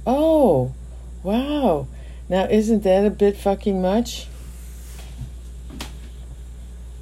Oh, 0.06 0.74
wow. 1.22 1.86
Now, 2.28 2.44
isn't 2.44 2.82
that 2.82 3.06
a 3.06 3.10
bit 3.10 3.38
fucking 3.38 3.80
much? 3.80 4.26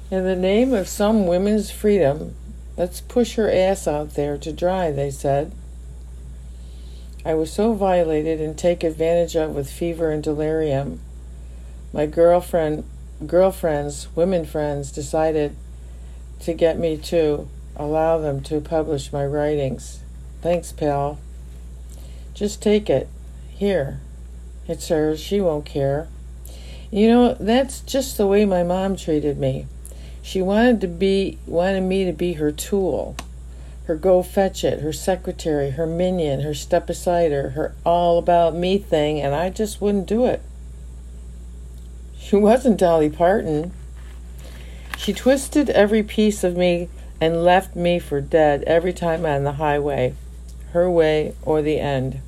In 0.09 0.23
the 0.23 0.37
name 0.37 0.73
of 0.73 0.87
some 0.87 1.27
women's 1.27 1.69
freedom, 1.69 2.33
let's 2.77 3.01
push 3.01 3.35
her 3.35 3.51
ass 3.51 3.89
out 3.89 4.13
there 4.13 4.37
to 4.37 4.53
dry, 4.53 4.89
they 4.89 5.11
said. 5.11 5.51
I 7.25 7.33
was 7.33 7.51
so 7.51 7.73
violated 7.73 8.39
and 8.39 8.57
taken 8.57 8.91
advantage 8.91 9.35
of 9.35 9.53
with 9.53 9.69
fever 9.69 10.09
and 10.09 10.23
delirium. 10.23 11.01
My 11.91 12.05
girlfriend, 12.05 12.85
girlfriends, 13.27 14.07
women 14.15 14.45
friends 14.45 14.91
decided 14.91 15.55
to 16.41 16.53
get 16.53 16.79
me 16.79 16.95
to 16.97 17.49
allow 17.75 18.17
them 18.17 18.41
to 18.43 18.61
publish 18.61 19.11
my 19.11 19.25
writings. 19.25 19.99
Thanks, 20.41 20.71
pal. 20.71 21.19
Just 22.33 22.61
take 22.61 22.89
it. 22.89 23.09
Here. 23.49 23.99
It's 24.67 24.87
hers. 24.87 25.19
She 25.19 25.41
won't 25.41 25.65
care. 25.65 26.07
You 26.89 27.09
know, 27.09 27.33
that's 27.33 27.81
just 27.81 28.17
the 28.17 28.27
way 28.27 28.45
my 28.45 28.63
mom 28.63 28.95
treated 28.95 29.37
me. 29.37 29.67
She 30.21 30.41
wanted 30.41 30.79
to 30.81 30.87
be 30.87 31.37
wanted 31.45 31.81
me 31.81 32.05
to 32.05 32.13
be 32.13 32.33
her 32.33 32.51
tool 32.51 33.17
her 33.89 33.95
go 33.95 34.21
fetch 34.21 34.63
it, 34.63 34.81
her 34.81 34.93
secretary, 34.93 35.71
her 35.71 35.87
minion, 35.87 36.41
her 36.41 36.53
step 36.53 36.91
aside 36.91 37.31
her, 37.31 37.49
her 37.49 37.73
all 37.83 38.19
about 38.19 38.53
me 38.53 38.77
thing, 38.77 39.19
and 39.19 39.33
I 39.33 39.49
just 39.49 39.81
wouldn't 39.81 40.07
do 40.07 40.27
it. 40.27 40.43
She 42.15 42.35
wasn't 42.35 42.77
Dolly 42.77 43.09
Parton. 43.09 43.71
She 44.95 45.11
twisted 45.11 45.71
every 45.71 46.03
piece 46.03 46.43
of 46.43 46.55
me 46.55 46.87
and 47.19 47.43
left 47.43 47.75
me 47.75 47.97
for 47.97 48.21
dead 48.21 48.63
every 48.67 48.93
time 48.93 49.25
on 49.25 49.43
the 49.43 49.53
highway, 49.53 50.13
her 50.73 50.87
way 50.87 51.33
or 51.41 51.63
the 51.63 51.79
end. 51.79 52.21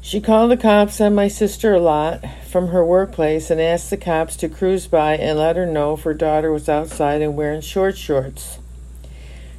She 0.00 0.20
called 0.20 0.52
the 0.52 0.56
cops 0.56 1.00
on 1.00 1.16
my 1.16 1.26
sister 1.26 1.74
a 1.74 1.80
lot 1.80 2.24
from 2.46 2.68
her 2.68 2.84
workplace 2.84 3.50
and 3.50 3.60
asked 3.60 3.90
the 3.90 3.96
cops 3.96 4.36
to 4.36 4.48
cruise 4.48 4.86
by 4.86 5.16
and 5.16 5.36
let 5.36 5.56
her 5.56 5.66
know 5.66 5.94
if 5.94 6.04
her 6.04 6.14
daughter 6.14 6.52
was 6.52 6.68
outside 6.68 7.22
and 7.22 7.36
wearing 7.36 7.60
short 7.60 7.98
shorts. 7.98 8.57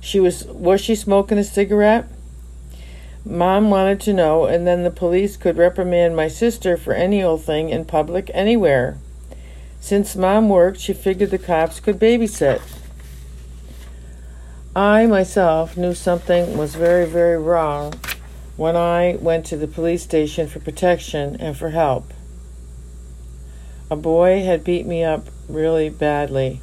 She 0.01 0.19
was 0.19 0.45
was 0.45 0.81
she 0.81 0.95
smoking 0.95 1.37
a 1.37 1.43
cigarette? 1.43 2.05
Mom 3.25 3.69
wanted 3.69 3.99
to 4.01 4.13
know, 4.13 4.45
and 4.45 4.65
then 4.65 4.83
the 4.83 4.91
police 4.91 5.35
could 5.37 5.57
reprimand 5.57 6.15
my 6.15 6.27
sister 6.27 6.77
for 6.77 6.93
any 6.93 7.21
old 7.21 7.43
thing 7.43 7.69
in 7.69 7.85
public 7.85 8.31
anywhere. 8.33 8.97
Since 9.81 10.15
mom 10.15 10.49
worked, 10.49 10.79
she 10.79 10.93
figured 10.93 11.31
the 11.31 11.37
cops 11.37 11.79
could 11.79 11.99
babysit. 11.99 12.61
I 14.75 15.05
myself 15.07 15.75
knew 15.75 15.93
something 15.93 16.57
was 16.57 16.75
very, 16.75 17.05
very 17.05 17.37
wrong 17.37 17.93
when 18.55 18.75
I 18.75 19.17
went 19.19 19.45
to 19.47 19.57
the 19.57 19.67
police 19.67 20.03
station 20.03 20.47
for 20.47 20.59
protection 20.59 21.35
and 21.39 21.57
for 21.57 21.71
help. 21.71 22.13
A 23.91 23.95
boy 23.95 24.43
had 24.43 24.63
beat 24.63 24.85
me 24.85 25.03
up 25.03 25.27
really 25.47 25.89
badly. 25.89 26.61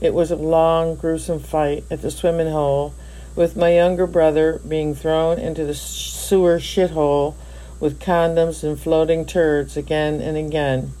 It 0.00 0.14
was 0.14 0.30
a 0.30 0.36
long, 0.36 0.96
gruesome 0.96 1.40
fight 1.40 1.84
at 1.90 2.02
the 2.02 2.10
swimming 2.10 2.50
hole, 2.50 2.94
with 3.36 3.56
my 3.56 3.74
younger 3.74 4.06
brother 4.06 4.60
being 4.66 4.94
thrown 4.94 5.38
into 5.38 5.64
the 5.64 5.74
sewer 5.74 6.58
shithole 6.58 7.34
with 7.80 8.00
condoms 8.00 8.62
and 8.62 8.78
floating 8.78 9.26
turds 9.26 9.76
again 9.76 10.20
and 10.20 10.36
again. 10.36 10.92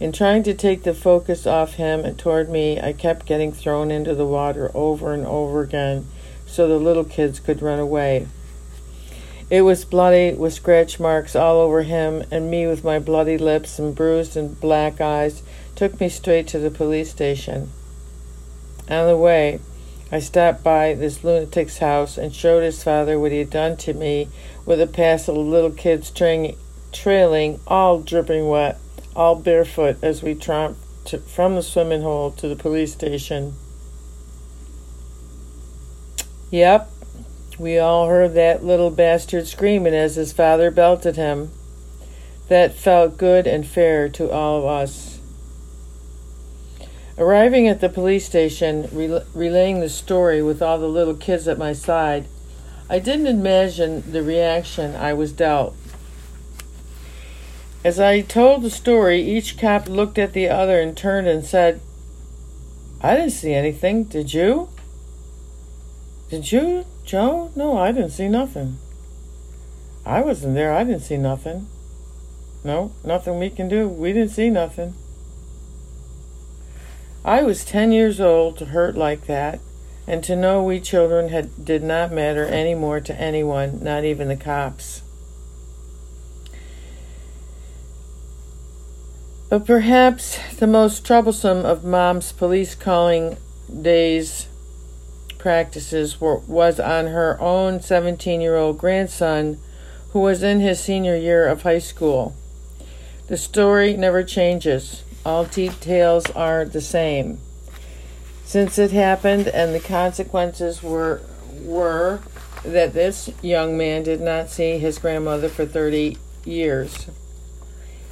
In 0.00 0.12
trying 0.12 0.42
to 0.44 0.54
take 0.54 0.82
the 0.82 0.94
focus 0.94 1.46
off 1.46 1.74
him 1.74 2.04
and 2.04 2.18
toward 2.18 2.48
me, 2.48 2.80
I 2.80 2.94
kept 2.94 3.26
getting 3.26 3.52
thrown 3.52 3.90
into 3.90 4.14
the 4.14 4.26
water 4.26 4.70
over 4.74 5.12
and 5.12 5.26
over 5.26 5.60
again 5.60 6.06
so 6.46 6.66
the 6.66 6.78
little 6.78 7.04
kids 7.04 7.38
could 7.38 7.60
run 7.60 7.78
away. 7.78 8.26
It 9.50 9.62
was 9.62 9.84
bloody 9.84 10.32
with 10.32 10.54
scratch 10.54 10.98
marks 10.98 11.36
all 11.36 11.60
over 11.60 11.82
him, 11.82 12.24
and 12.30 12.50
me 12.50 12.66
with 12.66 12.84
my 12.84 12.98
bloody 12.98 13.36
lips 13.36 13.78
and 13.78 13.94
bruised 13.94 14.36
and 14.36 14.58
black 14.58 15.00
eyes 15.00 15.42
took 15.80 15.98
me 15.98 16.10
straight 16.10 16.46
to 16.46 16.58
the 16.58 16.70
police 16.70 17.10
station. 17.10 17.72
On 18.90 19.06
the 19.06 19.16
way, 19.16 19.58
I 20.12 20.18
stopped 20.18 20.62
by 20.62 20.92
this 20.92 21.24
lunatic's 21.24 21.78
house 21.78 22.18
and 22.18 22.34
showed 22.34 22.62
his 22.62 22.84
father 22.84 23.18
what 23.18 23.32
he 23.32 23.38
had 23.38 23.48
done 23.48 23.78
to 23.78 23.94
me 23.94 24.28
with 24.66 24.78
a 24.78 24.86
pass 24.86 25.26
of 25.26 25.38
little 25.38 25.70
kids 25.70 26.10
tra- 26.10 26.52
trailing, 26.92 27.60
all 27.66 28.00
dripping 28.00 28.46
wet, 28.46 28.78
all 29.16 29.36
barefoot 29.36 29.96
as 30.02 30.22
we 30.22 30.34
tromped 30.34 30.76
to, 31.06 31.16
from 31.16 31.54
the 31.54 31.62
swimming 31.62 32.02
hole 32.02 32.30
to 32.32 32.46
the 32.46 32.56
police 32.56 32.92
station. 32.92 33.54
Yep, 36.50 36.90
we 37.58 37.78
all 37.78 38.06
heard 38.06 38.34
that 38.34 38.62
little 38.62 38.90
bastard 38.90 39.46
screaming 39.46 39.94
as 39.94 40.16
his 40.16 40.34
father 40.34 40.70
belted 40.70 41.16
him. 41.16 41.50
That 42.48 42.74
felt 42.74 43.16
good 43.16 43.46
and 43.46 43.66
fair 43.66 44.10
to 44.10 44.30
all 44.30 44.58
of 44.58 44.66
us. 44.66 45.09
Arriving 47.20 47.68
at 47.68 47.80
the 47.80 47.90
police 47.90 48.24
station, 48.24 48.88
rel- 48.92 49.26
relaying 49.34 49.80
the 49.80 49.90
story 49.90 50.42
with 50.42 50.62
all 50.62 50.78
the 50.78 50.88
little 50.88 51.14
kids 51.14 51.46
at 51.46 51.58
my 51.58 51.74
side, 51.74 52.26
I 52.88 52.98
didn't 52.98 53.26
imagine 53.26 54.10
the 54.10 54.22
reaction 54.22 54.96
I 54.96 55.12
was 55.12 55.30
dealt. 55.30 55.76
As 57.84 58.00
I 58.00 58.22
told 58.22 58.62
the 58.62 58.70
story, 58.70 59.20
each 59.20 59.58
cop 59.58 59.86
looked 59.86 60.16
at 60.16 60.32
the 60.32 60.48
other 60.48 60.80
and 60.80 60.96
turned 60.96 61.28
and 61.28 61.44
said, 61.44 61.82
I 63.02 63.16
didn't 63.16 63.32
see 63.32 63.52
anything, 63.52 64.04
did 64.04 64.32
you? 64.32 64.70
Did 66.30 66.50
you, 66.50 66.86
Joe? 67.04 67.50
No, 67.54 67.76
I 67.76 67.92
didn't 67.92 68.10
see 68.10 68.28
nothing. 68.28 68.78
I 70.06 70.22
wasn't 70.22 70.54
there. 70.54 70.72
I 70.72 70.84
didn't 70.84 71.02
see 71.02 71.18
nothing. 71.18 71.66
No, 72.64 72.92
nothing 73.04 73.38
we 73.38 73.50
can 73.50 73.68
do. 73.68 73.88
We 73.88 74.14
didn't 74.14 74.30
see 74.30 74.48
nothing. 74.48 74.94
I 77.24 77.42
was 77.42 77.64
ten 77.64 77.92
years 77.92 78.20
old 78.20 78.56
to 78.58 78.66
hurt 78.66 78.96
like 78.96 79.26
that, 79.26 79.60
and 80.06 80.24
to 80.24 80.34
know 80.34 80.62
we 80.62 80.80
children 80.80 81.28
had 81.28 81.64
did 81.64 81.82
not 81.82 82.12
matter 82.12 82.46
any 82.46 82.74
more 82.74 83.00
to 83.00 83.20
anyone, 83.20 83.82
not 83.82 84.04
even 84.04 84.28
the 84.28 84.36
cops. 84.36 85.02
But 89.50 89.66
perhaps 89.66 90.38
the 90.58 90.68
most 90.68 91.04
troublesome 91.04 91.66
of 91.66 91.84
Mom's 91.84 92.30
police 92.30 92.74
calling 92.74 93.36
days 93.82 94.46
practices 95.38 96.20
were, 96.20 96.38
was 96.38 96.78
on 96.78 97.08
her 97.08 97.40
own 97.40 97.80
17 97.80 98.40
year 98.40 98.56
old 98.56 98.78
grandson 98.78 99.58
who 100.12 100.20
was 100.20 100.42
in 100.42 100.60
his 100.60 100.78
senior 100.78 101.16
year 101.16 101.48
of 101.48 101.62
high 101.62 101.78
school. 101.78 102.36
The 103.26 103.36
story 103.36 103.96
never 103.96 104.22
changes, 104.22 105.02
all 105.24 105.44
details 105.44 106.30
are 106.30 106.64
the 106.64 106.80
same. 106.80 107.38
Since 108.44 108.78
it 108.78 108.90
happened 108.90 109.48
and 109.48 109.74
the 109.74 109.80
consequences 109.80 110.82
were, 110.82 111.22
were 111.62 112.20
that 112.64 112.94
this 112.94 113.30
young 113.42 113.76
man 113.76 114.02
did 114.02 114.20
not 114.20 114.50
see 114.50 114.78
his 114.78 114.98
grandmother 114.98 115.48
for 115.48 115.64
30 115.64 116.16
years. 116.44 117.06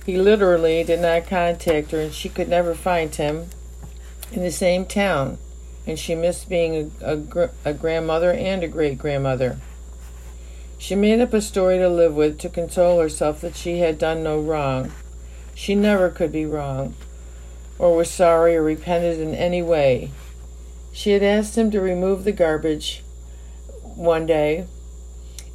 He 0.06 0.16
literally 0.16 0.84
did 0.84 1.00
not 1.00 1.26
contact 1.26 1.90
her, 1.90 2.00
and 2.00 2.14
she 2.14 2.28
could 2.28 2.48
never 2.48 2.74
find 2.74 3.14
him 3.14 3.48
in 4.32 4.42
the 4.42 4.50
same 4.50 4.86
town. 4.86 5.38
And 5.86 5.98
she 5.98 6.14
missed 6.14 6.48
being 6.48 6.92
a, 7.00 7.16
a, 7.16 7.50
a 7.64 7.74
grandmother 7.74 8.32
and 8.32 8.62
a 8.62 8.68
great 8.68 8.98
grandmother. 8.98 9.58
She 10.78 10.94
made 10.94 11.20
up 11.20 11.34
a 11.34 11.40
story 11.40 11.78
to 11.78 11.88
live 11.88 12.14
with 12.14 12.38
to 12.38 12.48
console 12.48 13.00
herself 13.00 13.40
that 13.40 13.56
she 13.56 13.78
had 13.78 13.98
done 13.98 14.22
no 14.22 14.40
wrong. 14.40 14.92
She 15.58 15.74
never 15.74 16.08
could 16.08 16.30
be 16.30 16.46
wrong, 16.46 16.94
or 17.80 17.96
was 17.96 18.08
sorry 18.08 18.54
or 18.54 18.62
repented 18.62 19.18
in 19.18 19.34
any 19.34 19.60
way. 19.60 20.12
She 20.92 21.10
had 21.10 21.24
asked 21.24 21.58
him 21.58 21.72
to 21.72 21.80
remove 21.80 22.22
the 22.22 22.30
garbage 22.30 23.02
one 23.82 24.24
day 24.24 24.66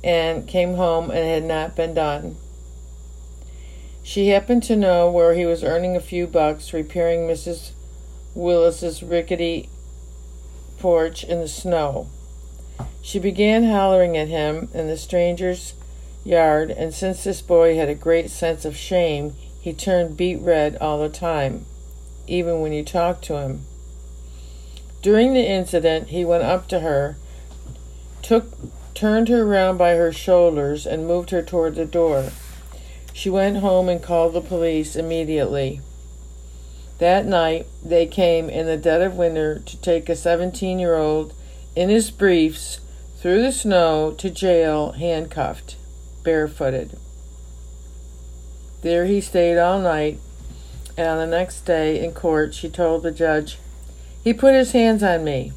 and 0.03 0.45
came 0.45 0.75
home 0.75 1.09
and 1.09 1.19
it 1.19 1.33
had 1.33 1.45
not 1.45 1.77
been 1.77 1.93
done. 1.93 2.35
She 4.03 4.27
happened 4.27 4.63
to 4.63 4.75
know 4.75 5.09
where 5.09 5.35
he 5.35 5.45
was 5.45 5.63
earning 5.63 5.95
a 5.95 6.01
few 6.01 6.27
bucks 6.27 6.73
repairing 6.73 7.21
Mrs. 7.21 7.71
Willis's 8.35 9.01
rickety 9.03 9.69
porch 10.79 11.23
in 11.23 11.39
the 11.39 11.47
snow. 11.47 12.09
She 13.01 13.19
began 13.19 13.63
hollering 13.63 14.17
at 14.17 14.27
him 14.27 14.67
in 14.73 14.87
the 14.87 14.97
stranger's 14.97 15.75
yard, 16.25 16.71
and 16.71 16.93
since 16.93 17.23
this 17.23 17.41
boy 17.41 17.77
had 17.77 17.87
a 17.87 17.95
great 17.95 18.29
sense 18.29 18.65
of 18.65 18.75
shame, 18.75 19.33
he 19.63 19.71
turned 19.71 20.17
beet 20.17 20.41
red 20.41 20.75
all 20.81 20.99
the 20.99 21.07
time, 21.07 21.65
even 22.27 22.59
when 22.59 22.73
you 22.73 22.83
talked 22.83 23.23
to 23.23 23.37
him. 23.37 23.61
During 25.01 25.33
the 25.33 25.47
incident, 25.47 26.09
he 26.09 26.25
went 26.25 26.43
up 26.43 26.67
to 26.67 26.81
her, 26.81 27.15
took 28.21 28.57
turned 28.93 29.29
her 29.29 29.45
round 29.45 29.77
by 29.77 29.95
her 29.95 30.11
shoulders, 30.11 30.85
and 30.85 31.07
moved 31.07 31.29
her 31.29 31.41
toward 31.41 31.75
the 31.75 31.85
door. 31.85 32.31
She 33.13 33.29
went 33.29 33.59
home 33.59 33.87
and 33.87 34.03
called 34.03 34.33
the 34.33 34.41
police 34.41 34.97
immediately. 34.97 35.79
That 36.99 37.25
night, 37.25 37.65
they 37.81 38.05
came 38.05 38.49
in 38.49 38.65
the 38.65 38.75
dead 38.75 39.01
of 39.01 39.15
winter 39.15 39.59
to 39.59 39.81
take 39.81 40.09
a 40.09 40.15
17 40.17 40.77
year 40.77 40.97
old 40.97 41.33
in 41.73 41.87
his 41.87 42.11
briefs 42.11 42.81
through 43.21 43.41
the 43.41 43.53
snow 43.53 44.11
to 44.17 44.29
jail, 44.29 44.91
handcuffed, 44.91 45.77
barefooted. 46.23 46.97
There 48.83 49.05
he 49.05 49.21
stayed 49.21 49.57
all 49.57 49.79
night, 49.79 50.19
and 50.97 51.07
on 51.07 51.17
the 51.17 51.37
next 51.37 51.61
day 51.61 52.03
in 52.03 52.11
court, 52.11 52.53
she 52.53 52.67
told 52.67 53.01
the 53.01 53.11
judge, 53.11 53.57
He 54.21 54.33
put 54.33 54.53
his 54.53 54.73
hands 54.73 55.01
on 55.01 55.23
me. 55.23 55.53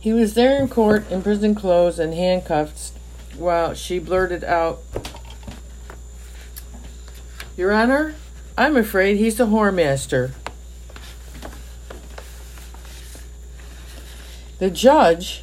He 0.00 0.14
was 0.14 0.32
there 0.32 0.58
in 0.58 0.68
court 0.68 1.10
in 1.10 1.22
prison 1.22 1.54
clothes 1.54 1.98
and 1.98 2.14
handcuffs 2.14 2.92
while 3.36 3.74
she 3.74 3.98
blurted 3.98 4.44
out, 4.44 4.80
Your 7.54 7.70
Honor, 7.70 8.14
I'm 8.56 8.76
afraid 8.76 9.18
he's 9.18 9.38
a 9.40 9.44
whoremaster. 9.44 10.32
The 14.58 14.70
judge, 14.70 15.42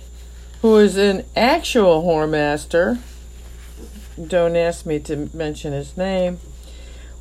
who 0.62 0.78
is 0.78 0.98
an 0.98 1.26
actual 1.36 2.04
whoremaster, 2.04 3.00
don't 4.28 4.56
ask 4.56 4.86
me 4.86 5.00
to 5.00 5.30
mention 5.34 5.74
his 5.74 5.98
name, 5.98 6.40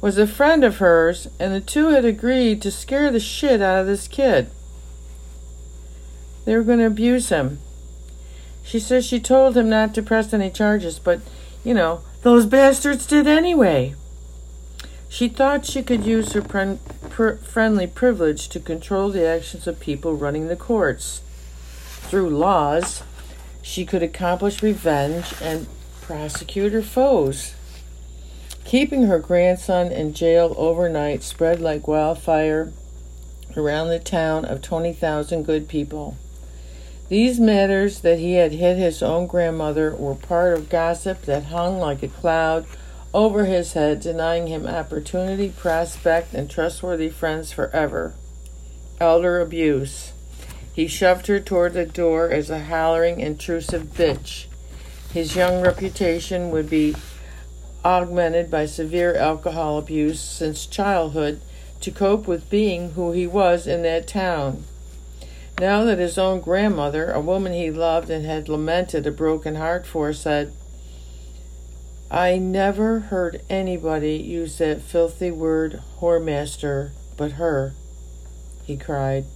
was 0.00 0.18
a 0.18 0.26
friend 0.26 0.64
of 0.64 0.78
hers, 0.78 1.28
and 1.38 1.54
the 1.54 1.60
two 1.60 1.88
had 1.88 2.04
agreed 2.04 2.60
to 2.62 2.70
scare 2.70 3.10
the 3.10 3.20
shit 3.20 3.62
out 3.62 3.80
of 3.80 3.86
this 3.86 4.08
kid. 4.08 4.50
They 6.44 6.56
were 6.56 6.62
going 6.62 6.78
to 6.78 6.86
abuse 6.86 7.28
him. 7.28 7.58
She 8.62 8.78
says 8.78 9.04
she 9.04 9.20
told 9.20 9.56
him 9.56 9.68
not 9.68 9.94
to 9.94 10.02
press 10.02 10.32
any 10.32 10.50
charges, 10.50 10.98
but, 10.98 11.20
you 11.64 11.74
know, 11.74 12.02
those 12.22 12.46
bastards 12.46 13.06
did 13.06 13.26
anyway. 13.26 13.94
She 15.08 15.28
thought 15.28 15.66
she 15.66 15.82
could 15.82 16.04
use 16.04 16.32
her 16.32 16.42
pr- 16.42 16.74
pr- 17.08 17.34
friendly 17.42 17.86
privilege 17.86 18.48
to 18.50 18.60
control 18.60 19.10
the 19.10 19.26
actions 19.26 19.66
of 19.66 19.80
people 19.80 20.14
running 20.14 20.48
the 20.48 20.56
courts. 20.56 21.22
Through 22.02 22.30
laws, 22.30 23.02
she 23.62 23.84
could 23.84 24.02
accomplish 24.02 24.62
revenge 24.62 25.34
and 25.42 25.66
prosecute 26.00 26.72
her 26.72 26.82
foes. 26.82 27.54
Keeping 28.64 29.04
her 29.04 29.18
grandson 29.18 29.90
in 29.90 30.14
jail 30.14 30.54
overnight 30.56 31.22
spread 31.22 31.60
like 31.60 31.88
wildfire 31.88 32.72
around 33.56 33.88
the 33.88 33.98
town 33.98 34.44
of 34.44 34.62
20,000 34.62 35.42
good 35.42 35.68
people. 35.68 36.16
These 37.08 37.40
matters 37.40 38.00
that 38.00 38.20
he 38.20 38.34
had 38.34 38.52
hit 38.52 38.76
his 38.76 39.02
own 39.02 39.26
grandmother 39.26 39.94
were 39.96 40.14
part 40.14 40.56
of 40.56 40.68
gossip 40.68 41.22
that 41.22 41.46
hung 41.46 41.78
like 41.78 42.04
a 42.04 42.08
cloud 42.08 42.66
over 43.12 43.44
his 43.46 43.72
head, 43.72 44.00
denying 44.00 44.46
him 44.46 44.66
opportunity, 44.66 45.48
prospect, 45.48 46.32
and 46.32 46.48
trustworthy 46.48 47.08
friends 47.08 47.50
forever. 47.50 48.14
Elder 49.00 49.40
abuse. 49.40 50.12
He 50.72 50.86
shoved 50.86 51.26
her 51.26 51.40
toward 51.40 51.74
the 51.74 51.86
door 51.86 52.30
as 52.30 52.50
a 52.50 52.64
hollering, 52.64 53.20
intrusive 53.20 53.94
bitch. 53.94 54.46
His 55.12 55.34
young 55.34 55.60
reputation 55.60 56.50
would 56.50 56.70
be 56.70 56.94
augmented 57.84 58.50
by 58.50 58.66
severe 58.66 59.16
alcohol 59.16 59.78
abuse 59.78 60.20
since 60.20 60.66
childhood 60.66 61.40
to 61.80 61.90
cope 61.90 62.26
with 62.26 62.50
being 62.50 62.92
who 62.92 63.12
he 63.12 63.26
was 63.26 63.66
in 63.66 63.82
that 63.82 64.06
town. 64.06 64.64
Now 65.58 65.84
that 65.84 65.98
his 65.98 66.18
own 66.18 66.40
grandmother, 66.40 67.10
a 67.10 67.20
woman 67.20 67.52
he 67.52 67.70
loved 67.70 68.08
and 68.08 68.24
had 68.24 68.48
lamented 68.48 69.06
a 69.06 69.10
broken 69.10 69.56
heart 69.56 69.86
for, 69.86 70.12
said, 70.12 70.52
I 72.10 72.38
never 72.38 73.00
heard 73.00 73.42
anybody 73.48 74.16
use 74.16 74.58
that 74.58 74.82
filthy 74.82 75.30
word 75.30 75.82
whoremaster 76.00 76.90
but 77.16 77.32
her, 77.32 77.74
he 78.64 78.76
cried. 78.76 79.26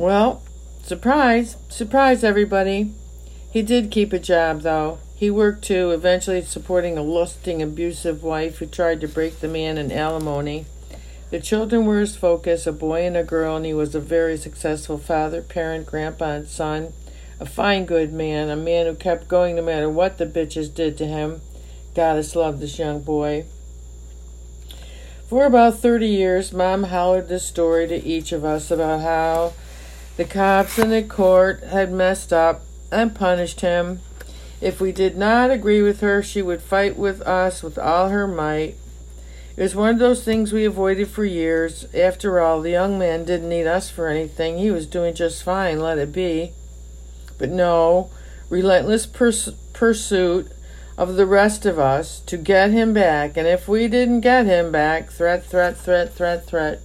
Well, 0.00 0.40
surprise, 0.82 1.58
surprise 1.68 2.24
everybody. 2.24 2.90
He 3.50 3.60
did 3.60 3.90
keep 3.90 4.14
a 4.14 4.18
job 4.18 4.62
though. 4.62 4.98
He 5.14 5.30
worked 5.30 5.62
too, 5.62 5.90
eventually 5.90 6.40
supporting 6.40 6.96
a 6.96 7.02
lusting, 7.02 7.60
abusive 7.60 8.22
wife 8.22 8.56
who 8.56 8.66
tried 8.66 9.02
to 9.02 9.08
break 9.08 9.40
the 9.40 9.46
man 9.46 9.76
in 9.76 9.92
alimony. 9.92 10.64
The 11.28 11.38
children 11.38 11.84
were 11.84 12.00
his 12.00 12.16
focus, 12.16 12.66
a 12.66 12.72
boy 12.72 13.02
and 13.02 13.14
a 13.14 13.22
girl, 13.22 13.56
and 13.56 13.66
he 13.66 13.74
was 13.74 13.94
a 13.94 14.00
very 14.00 14.38
successful 14.38 14.96
father, 14.96 15.42
parent, 15.42 15.84
grandpa, 15.84 16.30
and 16.30 16.48
son. 16.48 16.94
A 17.38 17.44
fine, 17.44 17.84
good 17.84 18.10
man, 18.10 18.48
a 18.48 18.56
man 18.56 18.86
who 18.86 18.94
kept 18.94 19.28
going 19.28 19.56
no 19.56 19.62
matter 19.62 19.90
what 19.90 20.16
the 20.16 20.24
bitches 20.24 20.74
did 20.74 20.96
to 20.96 21.04
him. 21.04 21.42
Goddess 21.94 22.34
loved 22.34 22.60
this 22.60 22.78
young 22.78 23.02
boy. 23.02 23.44
For 25.28 25.44
about 25.44 25.78
30 25.78 26.06
years, 26.06 26.54
Mom 26.54 26.84
hollered 26.84 27.28
this 27.28 27.46
story 27.46 27.86
to 27.88 28.02
each 28.02 28.32
of 28.32 28.46
us 28.46 28.70
about 28.70 29.00
how 29.00 29.52
the 30.20 30.26
cops 30.26 30.76
and 30.76 30.92
the 30.92 31.02
court 31.02 31.62
had 31.62 31.90
messed 31.90 32.30
up 32.30 32.60
and 32.92 33.14
punished 33.14 33.62
him. 33.62 34.00
If 34.60 34.78
we 34.78 34.92
did 34.92 35.16
not 35.16 35.50
agree 35.50 35.80
with 35.80 36.02
her, 36.02 36.22
she 36.22 36.42
would 36.42 36.60
fight 36.60 36.98
with 36.98 37.22
us 37.22 37.62
with 37.62 37.78
all 37.78 38.10
her 38.10 38.28
might. 38.28 38.74
It 39.56 39.62
was 39.62 39.74
one 39.74 39.88
of 39.88 39.98
those 39.98 40.22
things 40.22 40.52
we 40.52 40.66
avoided 40.66 41.08
for 41.08 41.24
years. 41.24 41.86
After 41.94 42.38
all, 42.38 42.60
the 42.60 42.68
young 42.68 42.98
man 42.98 43.24
didn't 43.24 43.48
need 43.48 43.66
us 43.66 43.88
for 43.88 44.08
anything. 44.08 44.58
He 44.58 44.70
was 44.70 44.86
doing 44.86 45.14
just 45.14 45.42
fine, 45.42 45.80
let 45.80 45.96
it 45.96 46.12
be. 46.12 46.52
But 47.38 47.48
no, 47.48 48.10
relentless 48.50 49.06
pers- 49.06 49.54
pursuit 49.72 50.52
of 50.98 51.16
the 51.16 51.24
rest 51.24 51.64
of 51.64 51.78
us 51.78 52.20
to 52.26 52.36
get 52.36 52.72
him 52.72 52.92
back, 52.92 53.38
and 53.38 53.48
if 53.48 53.66
we 53.66 53.88
didn't 53.88 54.20
get 54.20 54.44
him 54.44 54.70
back, 54.70 55.10
threat, 55.10 55.46
threat, 55.46 55.78
threat, 55.78 56.12
threat, 56.12 56.44
threat. 56.46 56.82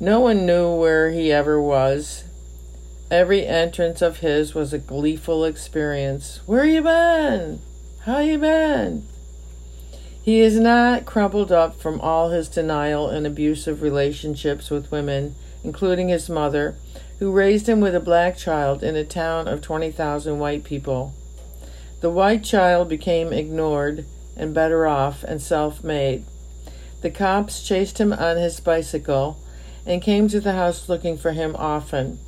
No 0.00 0.20
one 0.20 0.46
knew 0.46 0.74
where 0.74 1.10
he 1.10 1.30
ever 1.30 1.60
was. 1.60 2.24
Every 3.10 3.46
entrance 3.46 4.02
of 4.02 4.18
his 4.18 4.52
was 4.52 4.72
a 4.72 4.78
gleeful 4.78 5.44
experience. 5.44 6.40
Where 6.44 6.64
you 6.64 6.82
been? 6.82 7.60
How 8.00 8.18
you 8.18 8.36
been? 8.36 9.06
He 10.20 10.40
is 10.40 10.58
not 10.58 11.06
crumpled 11.06 11.52
up 11.52 11.80
from 11.80 12.00
all 12.00 12.30
his 12.30 12.48
denial 12.48 13.08
and 13.08 13.24
abusive 13.24 13.80
relationships 13.80 14.70
with 14.70 14.90
women, 14.90 15.36
including 15.62 16.08
his 16.08 16.28
mother, 16.28 16.74
who 17.20 17.30
raised 17.30 17.68
him 17.68 17.80
with 17.80 17.94
a 17.94 18.00
black 18.00 18.36
child 18.36 18.82
in 18.82 18.96
a 18.96 19.04
town 19.04 19.46
of 19.46 19.62
20,000 19.62 20.40
white 20.40 20.64
people. 20.64 21.14
The 22.00 22.10
white 22.10 22.42
child 22.42 22.88
became 22.88 23.32
ignored 23.32 24.04
and 24.36 24.52
better 24.52 24.84
off 24.84 25.22
and 25.22 25.40
self 25.40 25.84
made. 25.84 26.24
The 27.02 27.10
cops 27.10 27.62
chased 27.62 27.98
him 27.98 28.12
on 28.12 28.36
his 28.36 28.58
bicycle 28.58 29.38
and 29.86 30.02
came 30.02 30.26
to 30.26 30.40
the 30.40 30.54
house 30.54 30.88
looking 30.88 31.16
for 31.16 31.30
him 31.30 31.54
often. 31.54 32.18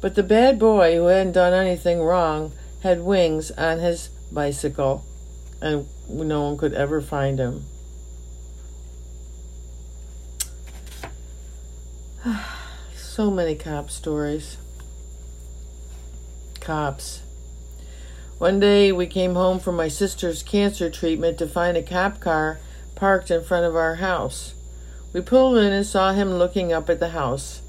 But 0.00 0.14
the 0.14 0.22
bad 0.22 0.58
boy, 0.58 0.96
who 0.96 1.06
hadn't 1.06 1.32
done 1.32 1.52
anything 1.52 2.02
wrong, 2.02 2.52
had 2.82 3.00
wings 3.00 3.50
on 3.52 3.78
his 3.78 4.10
bicycle, 4.30 5.04
and 5.60 5.86
no 6.08 6.42
one 6.42 6.58
could 6.58 6.74
ever 6.74 7.00
find 7.00 7.38
him. 7.38 7.64
so 12.94 13.30
many 13.30 13.54
cop 13.54 13.90
stories. 13.90 14.58
Cops. 16.60 17.22
One 18.38 18.60
day 18.60 18.92
we 18.92 19.06
came 19.06 19.34
home 19.34 19.58
from 19.58 19.76
my 19.76 19.88
sister's 19.88 20.42
cancer 20.42 20.90
treatment 20.90 21.38
to 21.38 21.46
find 21.46 21.76
a 21.76 21.82
cop 21.82 22.20
car 22.20 22.58
parked 22.94 23.30
in 23.30 23.42
front 23.42 23.64
of 23.64 23.74
our 23.74 23.94
house. 23.96 24.52
We 25.14 25.22
pulled 25.22 25.56
in 25.56 25.72
and 25.72 25.86
saw 25.86 26.12
him 26.12 26.34
looking 26.34 26.72
up 26.72 26.90
at 26.90 27.00
the 27.00 27.10
house. 27.10 27.62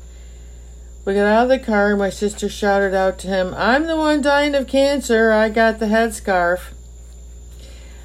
We 1.07 1.13
got 1.13 1.25
out 1.25 1.43
of 1.43 1.49
the 1.49 1.65
car 1.65 1.91
and 1.91 1.99
my 1.99 2.09
sister 2.09 2.49
shouted 2.49 2.93
out 2.93 3.17
to 3.19 3.27
him, 3.27 3.53
I'm 3.55 3.87
the 3.87 3.95
one 3.95 4.21
dying 4.21 4.53
of 4.53 4.67
cancer. 4.67 5.31
I 5.31 5.47
got 5.47 5.79
the 5.79 5.85
headscarf. 5.85 6.73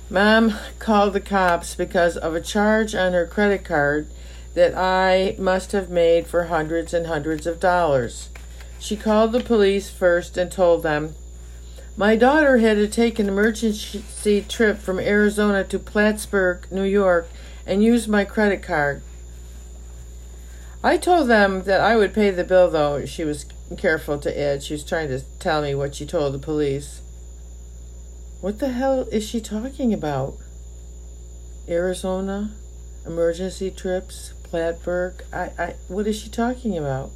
Mom 0.09 0.55
called 0.79 1.13
the 1.13 1.21
cops 1.21 1.75
because 1.75 2.17
of 2.17 2.37
a 2.37 2.41
charge 2.41 2.95
on 2.95 3.13
her 3.13 3.27
credit 3.27 3.65
card 3.65 4.07
that 4.55 4.77
I 4.77 5.35
must 5.37 5.73
have 5.73 5.91
made 5.91 6.29
for 6.29 6.45
hundreds 6.45 6.95
and 6.95 7.09
hundreds 7.09 7.45
of 7.45 7.59
dollars. 7.59 8.29
She 8.79 8.95
called 8.95 9.33
the 9.33 9.41
police 9.41 9.91
first 9.91 10.37
and 10.37 10.53
told 10.53 10.85
them, 10.85 11.17
My 11.97 12.15
daughter 12.15 12.59
had 12.59 12.77
to 12.77 12.87
take 12.87 13.19
an 13.19 13.27
emergency 13.27 14.47
trip 14.49 14.79
from 14.79 15.01
Arizona 15.01 15.65
to 15.65 15.79
Plattsburgh, 15.81 16.71
New 16.71 16.85
York, 16.85 17.27
and 17.67 17.83
used 17.83 18.09
my 18.09 18.25
credit 18.25 18.63
card. 18.63 19.03
I 20.85 20.97
told 20.97 21.29
them 21.29 21.63
that 21.63 21.81
I 21.81 21.97
would 21.97 22.13
pay 22.13 22.31
the 22.31 22.43
bill, 22.43 22.69
though 22.69 23.07
she 23.07 23.25
was 23.25 23.47
careful 23.79 24.19
to 24.19 24.41
add. 24.41 24.63
She 24.63 24.75
was 24.75 24.85
trying 24.85 25.09
to 25.09 25.21
tell 25.39 25.63
me 25.63 25.75
what 25.75 25.95
she 25.95 26.05
told 26.05 26.35
the 26.35 26.39
police. 26.39 27.03
What 28.41 28.59
the 28.59 28.71
hell 28.71 29.07
is 29.13 29.25
she 29.25 29.41
talking 29.41 29.95
about? 29.95 30.35
Arizona? 31.69 32.51
Emergency 33.07 33.71
trips? 33.71 34.35
Plattsburgh? 34.43 35.23
I, 35.33 35.51
I, 35.59 35.75
what 35.87 36.09
is 36.09 36.21
she 36.21 36.29
talking 36.29 36.77
about? 36.77 37.11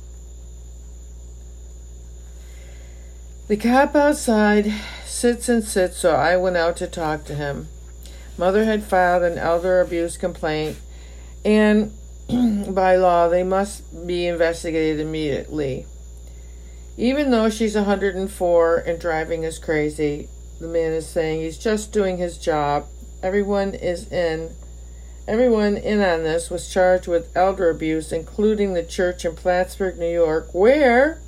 The 3.48 3.56
cop 3.56 3.94
outside 3.94 4.72
sits 5.04 5.48
and 5.48 5.62
sits, 5.64 5.96
so 5.98 6.12
I 6.12 6.36
went 6.36 6.56
out 6.56 6.76
to 6.78 6.86
talk 6.86 7.24
to 7.24 7.34
him. 7.34 7.68
Mother 8.38 8.64
had 8.64 8.84
filed 8.84 9.22
an 9.22 9.38
elder 9.38 9.80
abuse 9.80 10.16
complaint, 10.16 10.78
and 11.44 11.92
by 12.74 12.96
law, 12.96 13.28
they 13.28 13.42
must 13.42 14.06
be 14.06 14.26
investigated 14.26 15.00
immediately. 15.00 15.86
Even 16.96 17.30
though 17.30 17.50
she's 17.50 17.74
104 17.74 18.76
and 18.78 18.98
driving 18.98 19.42
is 19.42 19.58
crazy, 19.58 20.28
the 20.60 20.66
man 20.66 20.92
is 20.92 21.06
saying 21.06 21.40
he's 21.40 21.58
just 21.58 21.92
doing 21.92 22.16
his 22.16 22.38
job. 22.38 22.86
Everyone 23.22 23.74
is 23.74 24.10
in. 24.10 24.50
Everyone 25.28 25.76
in 25.76 26.00
on 26.00 26.22
this 26.22 26.50
was 26.50 26.72
charged 26.72 27.08
with 27.08 27.36
elder 27.36 27.68
abuse, 27.68 28.12
including 28.12 28.74
the 28.74 28.84
church 28.84 29.24
in 29.24 29.34
Plattsburgh, 29.34 29.98
New 29.98 30.12
York, 30.12 30.54
where 30.54 31.20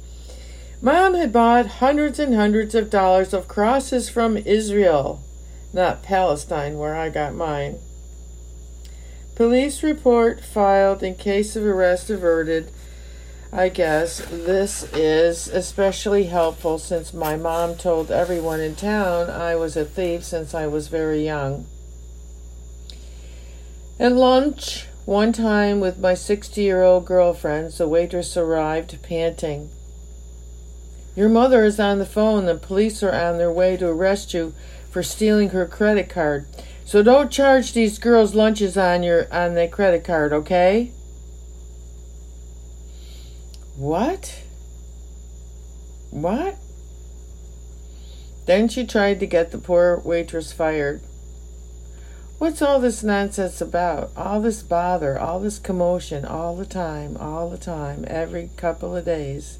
Mom 0.81 1.15
had 1.15 1.33
bought 1.33 1.67
hundreds 1.67 2.21
and 2.21 2.35
hundreds 2.35 2.75
of 2.75 2.91
dollars 2.91 3.35
of 3.35 3.49
crosses 3.49 4.09
from 4.09 4.37
Israel, 4.37 5.21
not 5.73 6.05
Palestine, 6.05 6.79
where 6.79 6.95
I 6.95 7.09
got 7.09 7.35
mine. 7.35 7.79
Police 9.39 9.85
report 9.85 10.45
filed 10.45 11.01
in 11.01 11.15
case 11.15 11.55
of 11.55 11.65
arrest 11.65 12.11
averted. 12.11 12.73
I 13.53 13.69
guess 13.69 14.19
this 14.27 14.83
is 14.93 15.47
especially 15.47 16.25
helpful 16.25 16.77
since 16.77 17.15
my 17.15 17.37
mom 17.37 17.77
told 17.77 18.11
everyone 18.11 18.59
in 18.59 18.75
town 18.75 19.31
I 19.31 19.55
was 19.55 19.77
a 19.77 19.85
thief 19.85 20.25
since 20.25 20.55
I 20.55 20.67
was 20.67 20.89
very 20.89 21.25
young. 21.25 21.67
At 24.01 24.15
lunch, 24.15 24.89
one 25.05 25.33
time 25.33 25.79
with 25.79 26.01
my 26.01 26.15
60 26.15 26.61
year 26.61 26.83
old 26.83 27.05
girlfriends, 27.05 27.79
the 27.79 27.87
waitress 27.87 28.37
arrived 28.37 29.01
panting. 29.05 29.71
Your 31.15 31.29
mother 31.29 31.65
is 31.65 31.79
on 31.79 32.01
the 32.01 32.07
phone. 32.07 32.47
The 32.47 32.57
police 32.57 33.05
are 33.05 33.15
on 33.15 33.39
their 33.39 33.53
way 33.53 33.77
to 33.77 33.87
arrest 33.87 34.35
you 34.35 34.53
for 34.91 35.05
stealing 35.05 35.51
her 35.51 35.65
credit 35.65 36.09
card. 36.09 36.47
So 36.89 37.03
don't 37.03 37.31
charge 37.31 37.75
these 37.75 37.99
girls 37.99 38.35
lunches 38.35 38.79
on 38.79 39.03
your 39.03 39.31
on 39.31 39.53
their 39.53 39.69
credit 39.69 40.05
card, 40.05 40.33
okay? 40.33 40.91
What? 43.77 44.43
What? 46.11 46.57
Then 48.47 48.69
she 48.69 48.87
tried 48.87 49.21
to 49.21 49.27
get 49.27 49.51
the 49.51 49.59
poor 49.59 50.01
waitress 50.03 50.51
fired. 50.55 51.03
What's 52.39 52.63
all 52.63 52.81
this 52.81 53.05
nonsense 53.05 53.61
about? 53.61 54.11
All 54.17 54.41
this 54.41 54.63
bother, 54.63 55.19
all 55.19 55.41
this 55.41 55.59
commotion, 55.59 56.25
all 56.25 56.57
the 56.57 56.65
time, 56.65 57.19
all 57.19 57.51
the 57.51 57.59
time, 57.59 58.07
every 58.09 58.49
couple 58.57 58.97
of 58.97 59.05
days. 59.05 59.59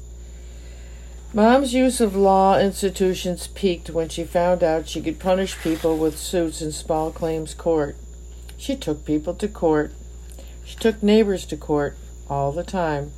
Mom's 1.31 1.75
use 1.75 2.01
of 2.01 2.15
law 2.15 2.57
institutions 2.57 3.45
peaked 3.45 3.91
when 3.91 4.09
she 4.09 4.23
found 4.23 4.63
out 4.63 4.87
she 4.87 4.99
could 4.99 5.19
punish 5.19 5.59
people 5.59 5.95
with 5.95 6.17
suits 6.17 6.59
in 6.59 6.71
small 6.71 7.11
claims 7.11 7.53
court. 7.53 7.95
She 8.57 8.75
took 8.75 9.05
people 9.05 9.35
to 9.35 9.47
court. 9.47 9.93
She 10.65 10.75
took 10.75 11.03
neighbors 11.03 11.45
to 11.47 11.57
court 11.57 11.95
all 12.31 12.51
the 12.51 12.63
time. 12.63 13.11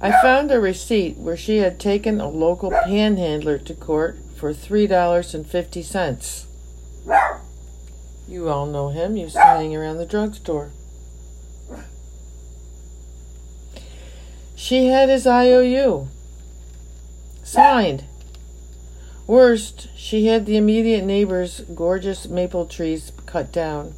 I 0.00 0.12
found 0.22 0.50
a 0.50 0.58
receipt 0.58 1.18
where 1.18 1.36
she 1.36 1.58
had 1.58 1.78
taken 1.78 2.22
a 2.22 2.28
local 2.28 2.70
panhandler 2.70 3.58
to 3.58 3.74
court 3.74 4.16
for 4.34 4.54
$3.50. 4.54 6.46
You 8.26 8.48
all 8.48 8.64
know 8.64 8.88
him. 8.88 9.14
He 9.14 9.24
was 9.24 9.34
hanging 9.34 9.76
around 9.76 9.98
the 9.98 10.06
drugstore. 10.06 10.70
She 14.56 14.86
had 14.86 15.10
his 15.10 15.26
IOU. 15.26 16.08
Signed. 17.42 18.04
Worst, 19.26 19.88
she 19.96 20.26
had 20.26 20.46
the 20.46 20.56
immediate 20.56 21.04
neighbor's 21.04 21.60
gorgeous 21.74 22.28
maple 22.28 22.66
trees 22.66 23.12
cut 23.26 23.52
down. 23.52 23.94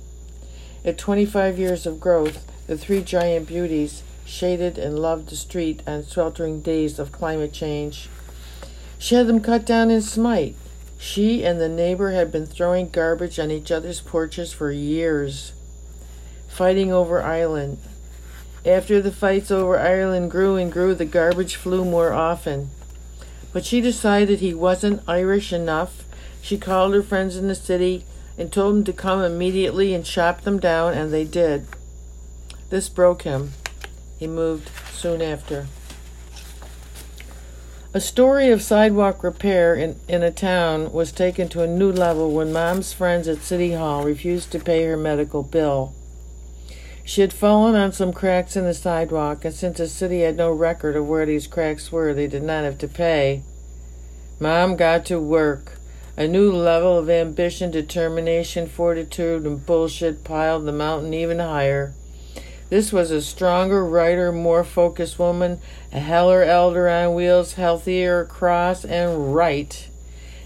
At 0.84 0.98
25 0.98 1.58
years 1.58 1.86
of 1.86 2.00
growth, 2.00 2.46
the 2.66 2.78
three 2.78 3.02
giant 3.02 3.48
beauties 3.48 4.02
shaded 4.24 4.78
and 4.78 4.98
loved 4.98 5.28
the 5.28 5.36
street 5.36 5.82
on 5.86 6.02
sweltering 6.02 6.60
days 6.60 6.98
of 6.98 7.12
climate 7.12 7.52
change. 7.52 8.08
She 8.98 9.14
had 9.14 9.26
them 9.26 9.40
cut 9.40 9.66
down 9.66 9.90
in 9.90 10.00
Smite. 10.00 10.56
She 10.98 11.44
and 11.44 11.60
the 11.60 11.68
neighbor 11.68 12.12
had 12.12 12.32
been 12.32 12.46
throwing 12.46 12.88
garbage 12.88 13.38
on 13.38 13.50
each 13.50 13.70
other's 13.70 14.00
porches 14.00 14.52
for 14.54 14.70
years, 14.70 15.52
fighting 16.48 16.90
over 16.92 17.20
Ireland. 17.20 17.78
After 18.64 19.02
the 19.02 19.12
fights 19.12 19.50
over 19.50 19.78
Ireland 19.78 20.30
grew 20.30 20.56
and 20.56 20.72
grew, 20.72 20.94
the 20.94 21.04
garbage 21.04 21.56
flew 21.56 21.84
more 21.84 22.14
often. 22.14 22.70
But 23.54 23.64
she 23.64 23.80
decided 23.80 24.40
he 24.40 24.52
wasn't 24.52 25.08
Irish 25.08 25.52
enough. 25.52 26.04
She 26.42 26.58
called 26.58 26.92
her 26.92 27.04
friends 27.04 27.36
in 27.36 27.46
the 27.46 27.54
city 27.54 28.04
and 28.36 28.52
told 28.52 28.74
them 28.74 28.84
to 28.84 28.92
come 28.92 29.22
immediately 29.22 29.94
and 29.94 30.04
chop 30.04 30.40
them 30.40 30.58
down, 30.58 30.92
and 30.92 31.12
they 31.12 31.24
did. 31.24 31.66
This 32.70 32.88
broke 32.88 33.22
him. 33.22 33.52
He 34.18 34.26
moved 34.26 34.70
soon 34.92 35.22
after. 35.22 35.68
A 37.94 38.00
story 38.00 38.50
of 38.50 38.60
sidewalk 38.60 39.22
repair 39.22 39.76
in, 39.76 40.00
in 40.08 40.24
a 40.24 40.32
town 40.32 40.92
was 40.92 41.12
taken 41.12 41.48
to 41.50 41.62
a 41.62 41.68
new 41.68 41.92
level 41.92 42.32
when 42.32 42.52
Mom's 42.52 42.92
friends 42.92 43.28
at 43.28 43.42
City 43.42 43.74
Hall 43.74 44.02
refused 44.02 44.50
to 44.50 44.58
pay 44.58 44.84
her 44.84 44.96
medical 44.96 45.44
bill. 45.44 45.94
She 47.06 47.20
had 47.20 47.34
fallen 47.34 47.74
on 47.74 47.92
some 47.92 48.14
cracks 48.14 48.56
in 48.56 48.64
the 48.64 48.72
sidewalk, 48.72 49.44
and 49.44 49.54
since 49.54 49.76
the 49.76 49.88
city 49.88 50.20
had 50.20 50.36
no 50.36 50.50
record 50.50 50.96
of 50.96 51.06
where 51.06 51.26
these 51.26 51.46
cracks 51.46 51.92
were, 51.92 52.14
they 52.14 52.26
did 52.26 52.42
not 52.42 52.64
have 52.64 52.78
to 52.78 52.88
pay. 52.88 53.42
Mom 54.40 54.74
got 54.74 55.04
to 55.06 55.20
work. 55.20 55.78
A 56.16 56.26
new 56.26 56.50
level 56.50 56.96
of 56.96 57.10
ambition, 57.10 57.70
determination, 57.70 58.68
fortitude, 58.68 59.44
and 59.44 59.66
bullshit 59.66 60.24
piled 60.24 60.64
the 60.64 60.72
mountain 60.72 61.12
even 61.12 61.40
higher. 61.40 61.92
This 62.70 62.92
was 62.92 63.10
a 63.10 63.20
stronger, 63.20 63.84
righter, 63.84 64.32
more 64.32 64.64
focused 64.64 65.18
woman, 65.18 65.60
a 65.92 66.00
heller 66.00 66.42
elder 66.42 66.88
on 66.88 67.14
wheels, 67.14 67.54
healthier, 67.54 68.24
cross, 68.24 68.84
and 68.84 69.34
right. 69.34 69.88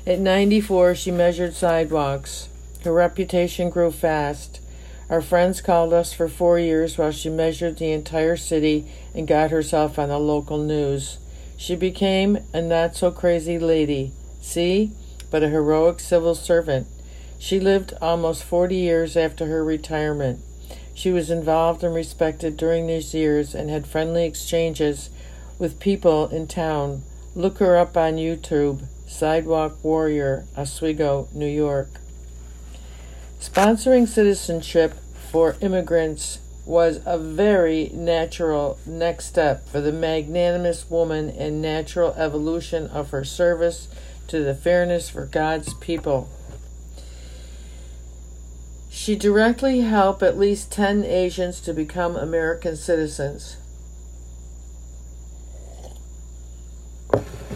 At 0.07 0.19
94, 0.19 0.97
she 0.97 1.11
measured 1.13 1.55
sidewalks. 1.55 2.49
Her 2.83 2.93
reputation 2.93 3.71
grew 3.71 3.93
fast. 3.93 4.61
Our 5.11 5.21
friends 5.21 5.61
called 5.61 5.93
us 5.93 6.13
for 6.13 6.29
four 6.29 6.59
years 6.59 6.99
while 6.99 7.13
she 7.13 7.31
measured 7.31 7.79
the 7.79 7.93
entire 7.93 8.37
city 8.37 8.87
and 9.15 9.27
got 9.27 9.51
herself 9.51 9.99
on 9.99 10.11
the 10.11 10.19
local 10.19 10.59
news. 10.59 11.19
She 11.57 11.77
became 11.77 12.39
a 12.53 12.61
not 12.61 12.95
so 12.95 13.11
crazy 13.11 13.59
lady. 13.59 14.13
See? 14.41 14.93
but 15.31 15.43
a 15.43 15.49
heroic 15.49 16.01
civil 16.01 16.35
servant. 16.35 16.87
She 17.39 17.61
lived 17.61 17.95
almost 18.01 18.45
40 18.45 18.77
years 18.77 19.17
after 19.17 19.47
her 19.47 19.65
retirement. 19.65 20.41
She 20.95 21.13
was 21.13 21.31
involved 21.31 21.85
and 21.85 21.95
respected 21.95 22.57
during 22.57 22.87
these 22.87 23.15
years 23.15 23.55
and 23.55 23.71
had 23.71 23.87
friendly 23.87 24.25
exchanges 24.25 25.11
with 25.59 25.79
people 25.79 26.29
in 26.29 26.47
town. 26.47 27.03
Look 27.35 27.59
her 27.59 27.77
up 27.77 27.97
on 27.97 28.15
YouTube, 28.15 28.83
Sidewalk 29.07 29.83
Warrior, 29.85 30.47
Oswego, 30.57 31.29
New 31.33 31.47
York. 31.47 31.89
Sponsoring 33.41 34.09
citizenship 34.09 34.95
for 35.31 35.57
immigrants 35.61 36.41
was 36.67 37.01
a 37.07 37.17
very 37.17 37.91
natural 37.95 38.79
next 38.85 39.27
step 39.27 39.67
for 39.69 39.81
the 39.81 39.93
magnanimous 39.93 40.91
woman 40.91 41.31
and 41.31 41.63
natural 41.63 42.13
evolution 42.15 42.89
of 42.89 43.11
her 43.11 43.25
service 43.25 43.89
to 44.27 44.45
the 44.45 44.55
fairness 44.55 45.09
for 45.09 45.25
God's 45.25 45.73
people. 45.75 46.29
She 48.91 49.17
directly 49.17 49.81
helped 49.81 50.23
at 50.23 50.37
least 50.37 50.71
10 50.73 51.05
Asians 51.05 51.61
to 51.63 51.73
become 51.73 52.17
American 52.17 52.77
citizens. 52.77 53.57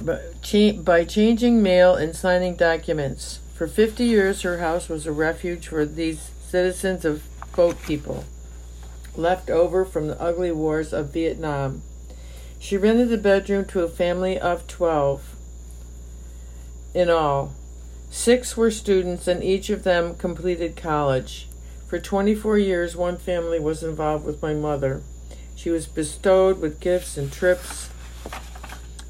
By 0.03 1.05
changing 1.05 1.62
mail 1.62 1.95
and 1.95 2.16
signing 2.16 2.57
documents. 2.57 3.40
For 3.62 3.68
50 3.68 4.03
years, 4.03 4.42
her 4.42 4.59
house 4.59 4.88
was 4.88 5.07
a 5.07 5.12
refuge 5.12 5.68
for 5.68 5.87
these 5.87 6.33
citizens 6.48 7.05
of 7.05 7.22
boat 7.55 7.81
people, 7.83 8.25
left 9.14 9.51
over 9.51 9.85
from 9.85 10.09
the 10.09 10.20
ugly 10.20 10.51
wars 10.51 10.92
of 10.92 11.12
Vietnam. 11.12 11.83
She 12.59 12.77
rented 12.77 13.09
the 13.09 13.18
bedroom 13.18 13.66
to 13.66 13.85
a 13.85 13.88
family 13.88 14.37
of 14.37 14.66
12 14.66 15.37
in 16.92 17.09
all. 17.09 17.55
Six 18.11 18.57
were 18.57 18.72
students, 18.72 19.29
and 19.29 19.44
each 19.44 19.70
of 19.70 19.85
them 19.85 20.16
completed 20.16 20.75
college. 20.75 21.46
For 21.87 22.01
24 22.01 22.59
years, 22.59 22.96
one 22.96 23.16
family 23.16 23.61
was 23.61 23.85
involved 23.85 24.27
with 24.27 24.42
my 24.42 24.55
mother. 24.55 25.03
She 25.55 25.70
was 25.70 25.87
bestowed 25.87 26.61
with 26.61 26.81
gifts 26.81 27.16
and 27.16 27.31
trips 27.31 27.90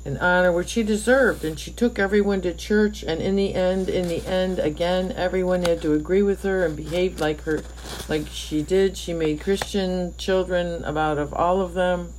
and 0.05 0.19
honor 0.19 0.51
which 0.51 0.71
she 0.71 0.83
deserved, 0.83 1.45
and 1.45 1.59
she 1.59 1.71
took 1.71 1.99
everyone 1.99 2.41
to 2.43 2.53
church. 2.53 3.03
And 3.03 3.23
in 3.23 3.37
the 3.37 3.55
end, 3.55 3.88
in 3.88 4.09
the 4.09 4.27
end, 4.27 4.59
again, 4.59 5.12
everyone 5.12 5.62
had 5.62 5.81
to 5.83 5.93
agree 5.93 6.23
with 6.23 6.43
her 6.43 6.65
and 6.65 6.77
behave 6.77 7.21
like 7.21 7.43
her, 7.43 7.62
like 8.09 8.27
she 8.29 8.62
did. 8.62 8.97
She 8.97 9.12
made 9.12 9.41
Christian 9.41 10.15
children 10.17 10.83
about 10.85 11.19
of 11.19 11.33
all 11.33 11.61
of 11.61 11.75
them. 11.75 12.12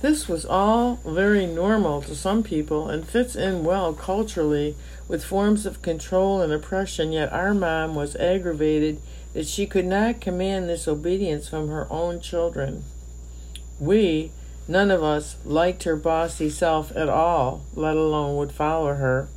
This 0.00 0.28
was 0.28 0.44
all 0.44 1.00
very 1.04 1.46
normal 1.46 2.02
to 2.02 2.14
some 2.14 2.42
people 2.42 2.90
and 2.90 3.08
fits 3.08 3.34
in 3.34 3.64
well 3.64 3.94
culturally 3.94 4.76
with 5.08 5.24
forms 5.24 5.64
of 5.64 5.82
control 5.82 6.42
and 6.42 6.52
oppression, 6.52 7.10
yet 7.10 7.32
our 7.32 7.54
mom 7.54 7.94
was 7.94 8.14
aggravated 8.16 9.00
that 9.32 9.46
she 9.46 9.66
could 9.66 9.86
not 9.86 10.20
command 10.20 10.68
this 10.68 10.86
obedience 10.86 11.48
from 11.48 11.68
her 11.68 11.90
own 11.90 12.20
children. 12.20 12.84
We, 13.80 14.30
none 14.66 14.90
of 14.90 15.02
us, 15.02 15.36
liked 15.44 15.84
her 15.84 15.96
bossy 15.96 16.50
self 16.50 16.94
at 16.96 17.08
all, 17.08 17.64
let 17.74 17.96
alone 17.96 18.36
would 18.36 18.52
follow 18.52 18.94
her. 18.94 19.28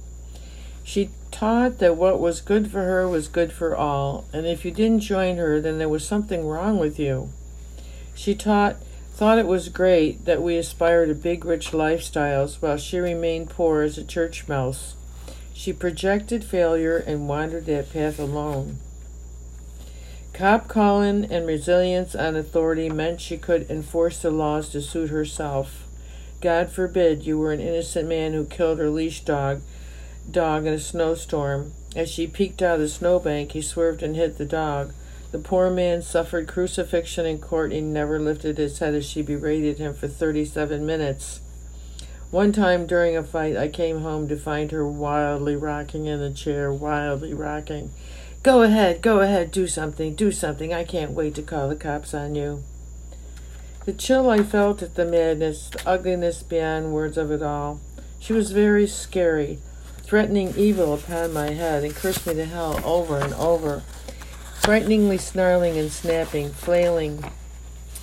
She 0.84 1.10
taught 1.32 1.80
that 1.80 1.98
what 1.98 2.20
was 2.20 2.42
good 2.42 2.72
for 2.72 2.84
her 2.84 3.08
was 3.08 3.28
good 3.28 3.52
for 3.52 3.76
all, 3.76 4.26
and 4.32 4.46
if 4.46 4.64
you 4.64 4.72
didn't 4.72 5.02
join 5.02 5.38
her, 5.38 5.60
then 5.60 5.78
there 5.78 5.90
was 5.90 6.08
something 6.08 6.48
wrong 6.48 6.80
with 6.80 7.00
you. 7.00 7.30
She 8.16 8.34
taught 8.34 8.78
thought 9.14 9.40
it 9.40 9.48
was 9.48 9.70
great 9.70 10.26
that 10.26 10.44
we 10.44 10.58
aspired 10.58 11.08
to 11.08 11.16
big, 11.16 11.44
rich 11.44 11.72
lifestyles 11.72 12.62
while 12.62 12.78
she 12.78 13.00
remained 13.00 13.50
poor 13.50 13.82
as 13.82 13.98
a 13.98 14.04
church 14.04 14.48
mouse. 14.48 14.96
She 15.54 15.74
projected 15.74 16.44
failure 16.44 16.98
and 16.98 17.28
wandered 17.28 17.66
that 17.66 17.92
path 17.92 18.20
alone. 18.20 18.78
Cop 20.38 20.68
calling 20.68 21.26
and 21.32 21.48
resilience 21.48 22.14
on 22.14 22.36
authority 22.36 22.92
meant 22.92 23.20
she 23.20 23.38
could 23.38 23.68
enforce 23.72 24.22
the 24.22 24.30
laws 24.30 24.70
to 24.70 24.84
suit 24.84 25.10
herself. 25.10 25.84
God 26.42 26.70
forbid 26.70 27.26
you 27.26 27.40
were 27.40 27.52
an 27.52 27.60
innocent 27.60 28.08
man 28.08 28.34
who 28.34 28.46
killed 28.46 28.78
her 28.78 28.92
leash 28.92 29.22
dog 29.22 29.64
dog 30.30 30.68
in 30.68 30.74
a 30.74 30.80
snowstorm. 30.80 31.74
As 31.96 32.12
she 32.12 32.28
peeked 32.28 32.62
out 32.62 32.76
of 32.76 32.82
the 32.82 32.88
snowbank, 32.88 33.54
he 33.54 33.64
swerved 33.64 34.04
and 34.04 34.16
hit 34.16 34.38
the 34.38 34.46
dog. 34.46 34.94
The 35.32 35.40
poor 35.40 35.72
man 35.72 36.04
suffered 36.04 36.48
crucifixion 36.48 37.26
in 37.26 37.40
court 37.40 37.74
and 37.74 37.92
never 37.92 38.20
lifted 38.20 38.60
his 38.60 38.78
head 38.78 38.94
as 38.94 39.08
she 39.08 39.24
berated 39.24 39.80
him 39.80 39.96
for 39.96 40.08
37 40.08 40.86
minutes. 40.86 41.40
One 42.30 42.52
time 42.52 42.86
during 42.86 43.18
a 43.18 43.24
fight, 43.24 43.58
I 43.58 43.70
came 43.70 44.02
home 44.02 44.28
to 44.28 44.38
find 44.38 44.70
her 44.70 44.88
wildly 44.88 45.56
rocking 45.56 46.06
in 46.06 46.20
the 46.20 46.30
chair, 46.30 46.72
wildly 46.72 47.34
rocking. 47.34 47.90
Go 48.44 48.62
ahead, 48.62 49.02
go 49.02 49.20
ahead, 49.20 49.52
do 49.52 49.68
something, 49.68 50.16
do 50.16 50.32
something. 50.32 50.74
I 50.74 50.84
can't 50.84 51.12
wait 51.12 51.36
to 51.36 51.42
call 51.42 51.70
the 51.70 51.76
cops 51.76 52.14
on 52.14 52.36
you. 52.36 52.64
The 53.86 53.94
chill 53.94 54.30
I 54.30 54.44
felt 54.44 54.82
at 54.82 54.96
the 54.96 55.06
madness, 55.06 55.70
the 55.70 55.88
ugliness 55.88 56.44
beyond 56.44 56.94
words 56.94 57.18
of 57.18 57.32
it 57.32 57.42
all. 57.42 57.80
She 58.20 58.34
was 58.34 58.52
very 58.52 58.88
scary, 58.88 59.60
threatening 60.02 60.54
evil 60.58 60.94
upon 60.94 61.34
my 61.34 61.52
head, 61.52 61.84
and 61.84 61.96
cursed 61.96 62.26
me 62.26 62.34
to 62.36 62.46
hell 62.46 62.80
over 62.84 63.20
and 63.20 63.34
over 63.34 63.84
frighteningly 64.68 65.18
snarling 65.18 65.78
and 65.78 65.90
snapping, 65.90 66.50
flailing, 66.50 67.24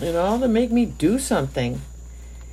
and 0.00 0.16
all 0.16 0.40
to 0.40 0.48
make 0.48 0.72
me 0.72 0.86
do 0.86 1.18
something. 1.18 1.78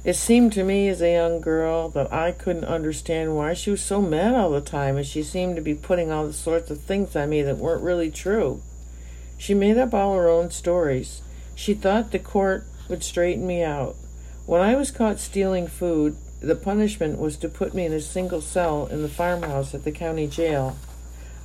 It 0.04 0.16
seemed 0.16 0.52
to 0.54 0.64
me 0.64 0.88
as 0.88 1.00
a 1.00 1.12
young 1.12 1.42
girl 1.42 1.90
that 1.90 2.12
I 2.12 2.32
couldn't 2.32 2.66
understand 2.66 3.36
why 3.36 3.54
she 3.54 3.70
was 3.70 3.82
so 3.82 4.02
mad 4.02 4.34
all 4.34 4.50
the 4.50 4.60
time, 4.60 4.98
and 4.98 5.06
she 5.06 5.22
seemed 5.22 5.56
to 5.58 5.62
be 5.62 5.76
putting 5.76 6.12
all 6.12 6.26
the 6.26 6.34
sorts 6.34 6.72
of 6.72 6.82
things 6.82 7.16
on 7.16 7.30
me 7.30 7.44
that 7.44 7.58
weren't 7.58 7.84
really 7.84 8.10
true. 8.10 8.64
She 9.38 9.54
made 9.54 9.78
up 9.78 9.94
all 9.94 10.16
her 10.16 10.28
own 10.28 10.50
stories. 10.50 11.22
She 11.54 11.76
thought 11.76 12.12
the 12.12 12.20
court 12.20 12.66
would 12.90 13.04
straighten 13.04 13.46
me 13.46 13.62
out. 13.62 13.96
When 14.48 14.62
I 14.62 14.76
was 14.76 14.90
caught 14.90 15.20
stealing 15.20 15.68
food, 15.68 16.18
the 16.40 16.56
punishment 16.56 17.20
was 17.20 17.38
to 17.38 17.48
put 17.48 17.76
me 17.76 17.86
in 17.86 17.94
a 17.94 18.02
single 18.02 18.42
cell 18.42 18.88
in 18.88 19.04
the 19.04 19.08
farmhouse 19.08 19.76
at 19.76 19.84
the 19.84 19.92
county 19.92 20.26
jail. 20.26 20.78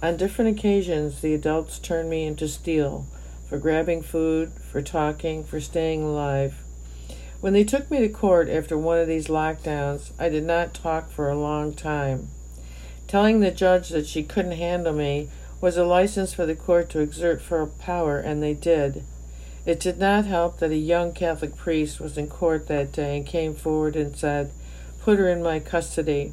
On 0.02 0.16
different 0.16 0.58
occasions, 0.58 1.20
the 1.20 1.34
adults 1.34 1.78
turned 1.78 2.08
me 2.08 2.24
into 2.24 2.48
steel 2.48 3.06
for 3.50 3.58
grabbing 3.58 4.02
food, 4.02 4.52
for 4.72 4.80
talking, 4.80 5.44
for 5.44 5.60
staying 5.60 6.02
alive. 6.02 6.54
When 7.46 7.52
they 7.52 7.62
took 7.62 7.92
me 7.92 8.00
to 8.00 8.08
court 8.08 8.48
after 8.48 8.76
one 8.76 8.98
of 8.98 9.06
these 9.06 9.28
lockdowns, 9.28 10.10
I 10.18 10.28
did 10.28 10.42
not 10.42 10.74
talk 10.74 11.12
for 11.12 11.30
a 11.30 11.38
long 11.38 11.74
time. 11.74 12.26
Telling 13.06 13.38
the 13.38 13.52
judge 13.52 13.90
that 13.90 14.08
she 14.08 14.24
couldn't 14.24 14.58
handle 14.58 14.92
me 14.92 15.28
was 15.60 15.76
a 15.76 15.84
license 15.84 16.34
for 16.34 16.44
the 16.44 16.56
court 16.56 16.90
to 16.90 16.98
exert 16.98 17.40
for 17.40 17.64
power, 17.64 18.18
and 18.18 18.42
they 18.42 18.52
did. 18.52 19.04
It 19.64 19.78
did 19.78 19.96
not 19.96 20.24
help 20.24 20.58
that 20.58 20.72
a 20.72 20.76
young 20.76 21.12
Catholic 21.12 21.54
priest 21.54 22.00
was 22.00 22.18
in 22.18 22.26
court 22.26 22.66
that 22.66 22.90
day 22.90 23.16
and 23.18 23.24
came 23.24 23.54
forward 23.54 23.94
and 23.94 24.16
said, 24.16 24.50
Put 25.00 25.20
her 25.20 25.28
in 25.28 25.40
my 25.40 25.60
custody. 25.60 26.32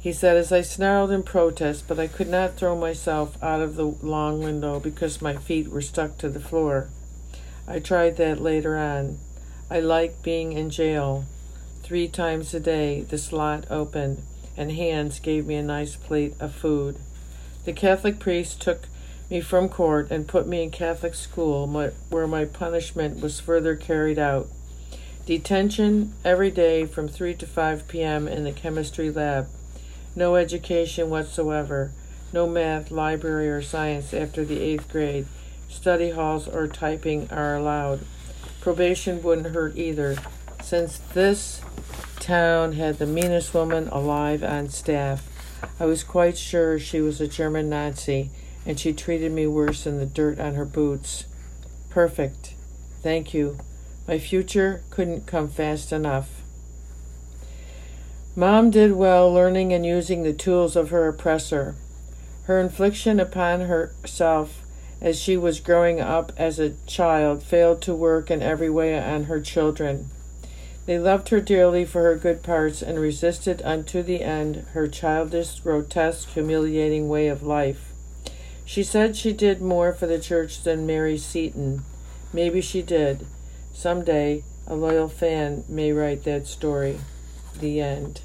He 0.00 0.14
said 0.14 0.38
as 0.38 0.50
I 0.50 0.62
snarled 0.62 1.10
in 1.10 1.24
protest, 1.24 1.84
but 1.86 1.98
I 2.00 2.06
could 2.06 2.30
not 2.30 2.56
throw 2.56 2.74
myself 2.74 3.36
out 3.42 3.60
of 3.60 3.76
the 3.76 3.84
long 3.84 4.42
window 4.42 4.80
because 4.80 5.20
my 5.20 5.36
feet 5.36 5.68
were 5.68 5.82
stuck 5.82 6.16
to 6.16 6.30
the 6.30 6.40
floor. 6.40 6.88
I 7.68 7.80
tried 7.80 8.16
that 8.16 8.40
later 8.40 8.78
on. 8.78 9.18
I 9.70 9.80
liked 9.80 10.22
being 10.22 10.52
in 10.52 10.70
jail. 10.70 11.24
Three 11.82 12.08
times 12.08 12.54
a 12.54 12.60
day 12.60 13.02
the 13.02 13.18
slot 13.18 13.66
opened, 13.70 14.22
and 14.56 14.72
hands 14.72 15.18
gave 15.18 15.46
me 15.46 15.56
a 15.56 15.62
nice 15.62 15.96
plate 15.96 16.34
of 16.40 16.54
food. 16.54 16.96
The 17.64 17.72
Catholic 17.72 18.18
priest 18.18 18.60
took 18.60 18.88
me 19.30 19.40
from 19.40 19.68
court 19.68 20.10
and 20.10 20.28
put 20.28 20.46
me 20.46 20.62
in 20.62 20.70
Catholic 20.70 21.14
school 21.14 21.66
where 22.10 22.26
my 22.28 22.44
punishment 22.44 23.20
was 23.20 23.40
further 23.40 23.74
carried 23.74 24.18
out. 24.18 24.48
Detention 25.26 26.14
every 26.24 26.50
day 26.50 26.86
from 26.86 27.08
3 27.08 27.34
to 27.34 27.46
5 27.46 27.88
p.m. 27.88 28.28
in 28.28 28.44
the 28.44 28.52
chemistry 28.52 29.10
lab 29.10 29.48
no 30.16 30.36
education 30.36 31.10
whatsoever, 31.10 31.92
no 32.32 32.48
math, 32.48 32.90
library, 32.90 33.48
or 33.50 33.60
science 33.60 34.14
after 34.14 34.44
the 34.44 34.60
eighth 34.60 34.88
grade. 34.88 35.26
Study 35.68 36.10
halls 36.10 36.48
or 36.48 36.66
typing 36.66 37.30
are 37.30 37.54
allowed. 37.54 38.00
Probation 38.66 39.22
wouldn't 39.22 39.54
hurt 39.54 39.76
either, 39.76 40.16
since 40.60 40.98
this 40.98 41.60
town 42.18 42.72
had 42.72 42.98
the 42.98 43.06
meanest 43.06 43.54
woman 43.54 43.86
alive 43.86 44.42
on 44.42 44.68
staff. 44.70 45.24
I 45.78 45.86
was 45.86 46.02
quite 46.02 46.36
sure 46.36 46.76
she 46.76 47.00
was 47.00 47.20
a 47.20 47.28
German 47.28 47.70
Nazi, 47.70 48.30
and 48.66 48.76
she 48.76 48.92
treated 48.92 49.30
me 49.30 49.46
worse 49.46 49.84
than 49.84 49.98
the 49.98 50.04
dirt 50.04 50.40
on 50.40 50.54
her 50.54 50.64
boots. 50.64 51.26
Perfect. 51.90 52.54
Thank 53.04 53.32
you. 53.32 53.56
My 54.08 54.18
future 54.18 54.82
couldn't 54.90 55.28
come 55.28 55.48
fast 55.48 55.92
enough. 55.92 56.28
Mom 58.34 58.70
did 58.70 58.94
well 58.94 59.32
learning 59.32 59.72
and 59.72 59.86
using 59.86 60.24
the 60.24 60.32
tools 60.32 60.74
of 60.74 60.90
her 60.90 61.06
oppressor. 61.06 61.76
Her 62.46 62.58
infliction 62.58 63.20
upon 63.20 63.60
herself 63.60 64.65
as 65.00 65.20
she 65.20 65.36
was 65.36 65.60
growing 65.60 66.00
up 66.00 66.32
as 66.36 66.58
a 66.58 66.74
child 66.86 67.42
failed 67.42 67.82
to 67.82 67.94
work 67.94 68.30
in 68.30 68.42
every 68.42 68.70
way 68.70 68.98
on 68.98 69.24
her 69.24 69.40
children. 69.40 70.10
They 70.86 70.98
loved 70.98 71.30
her 71.30 71.40
dearly 71.40 71.84
for 71.84 72.02
her 72.02 72.16
good 72.16 72.42
parts 72.42 72.80
and 72.80 72.98
resisted 72.98 73.60
unto 73.62 74.02
the 74.02 74.22
end 74.22 74.64
her 74.72 74.86
childish, 74.86 75.60
grotesque, 75.60 76.28
humiliating 76.28 77.08
way 77.08 77.26
of 77.26 77.42
life. 77.42 77.92
She 78.64 78.82
said 78.82 79.16
she 79.16 79.32
did 79.32 79.60
more 79.60 79.92
for 79.92 80.06
the 80.06 80.20
church 80.20 80.62
than 80.62 80.86
Mary 80.86 81.18
Seton. 81.18 81.82
Maybe 82.32 82.60
she 82.60 82.82
did. 82.82 83.26
Someday, 83.72 84.44
a 84.66 84.74
loyal 84.74 85.08
fan 85.08 85.64
may 85.68 85.92
write 85.92 86.24
that 86.24 86.46
story. 86.46 86.98
The 87.60 87.80
end. 87.80 88.20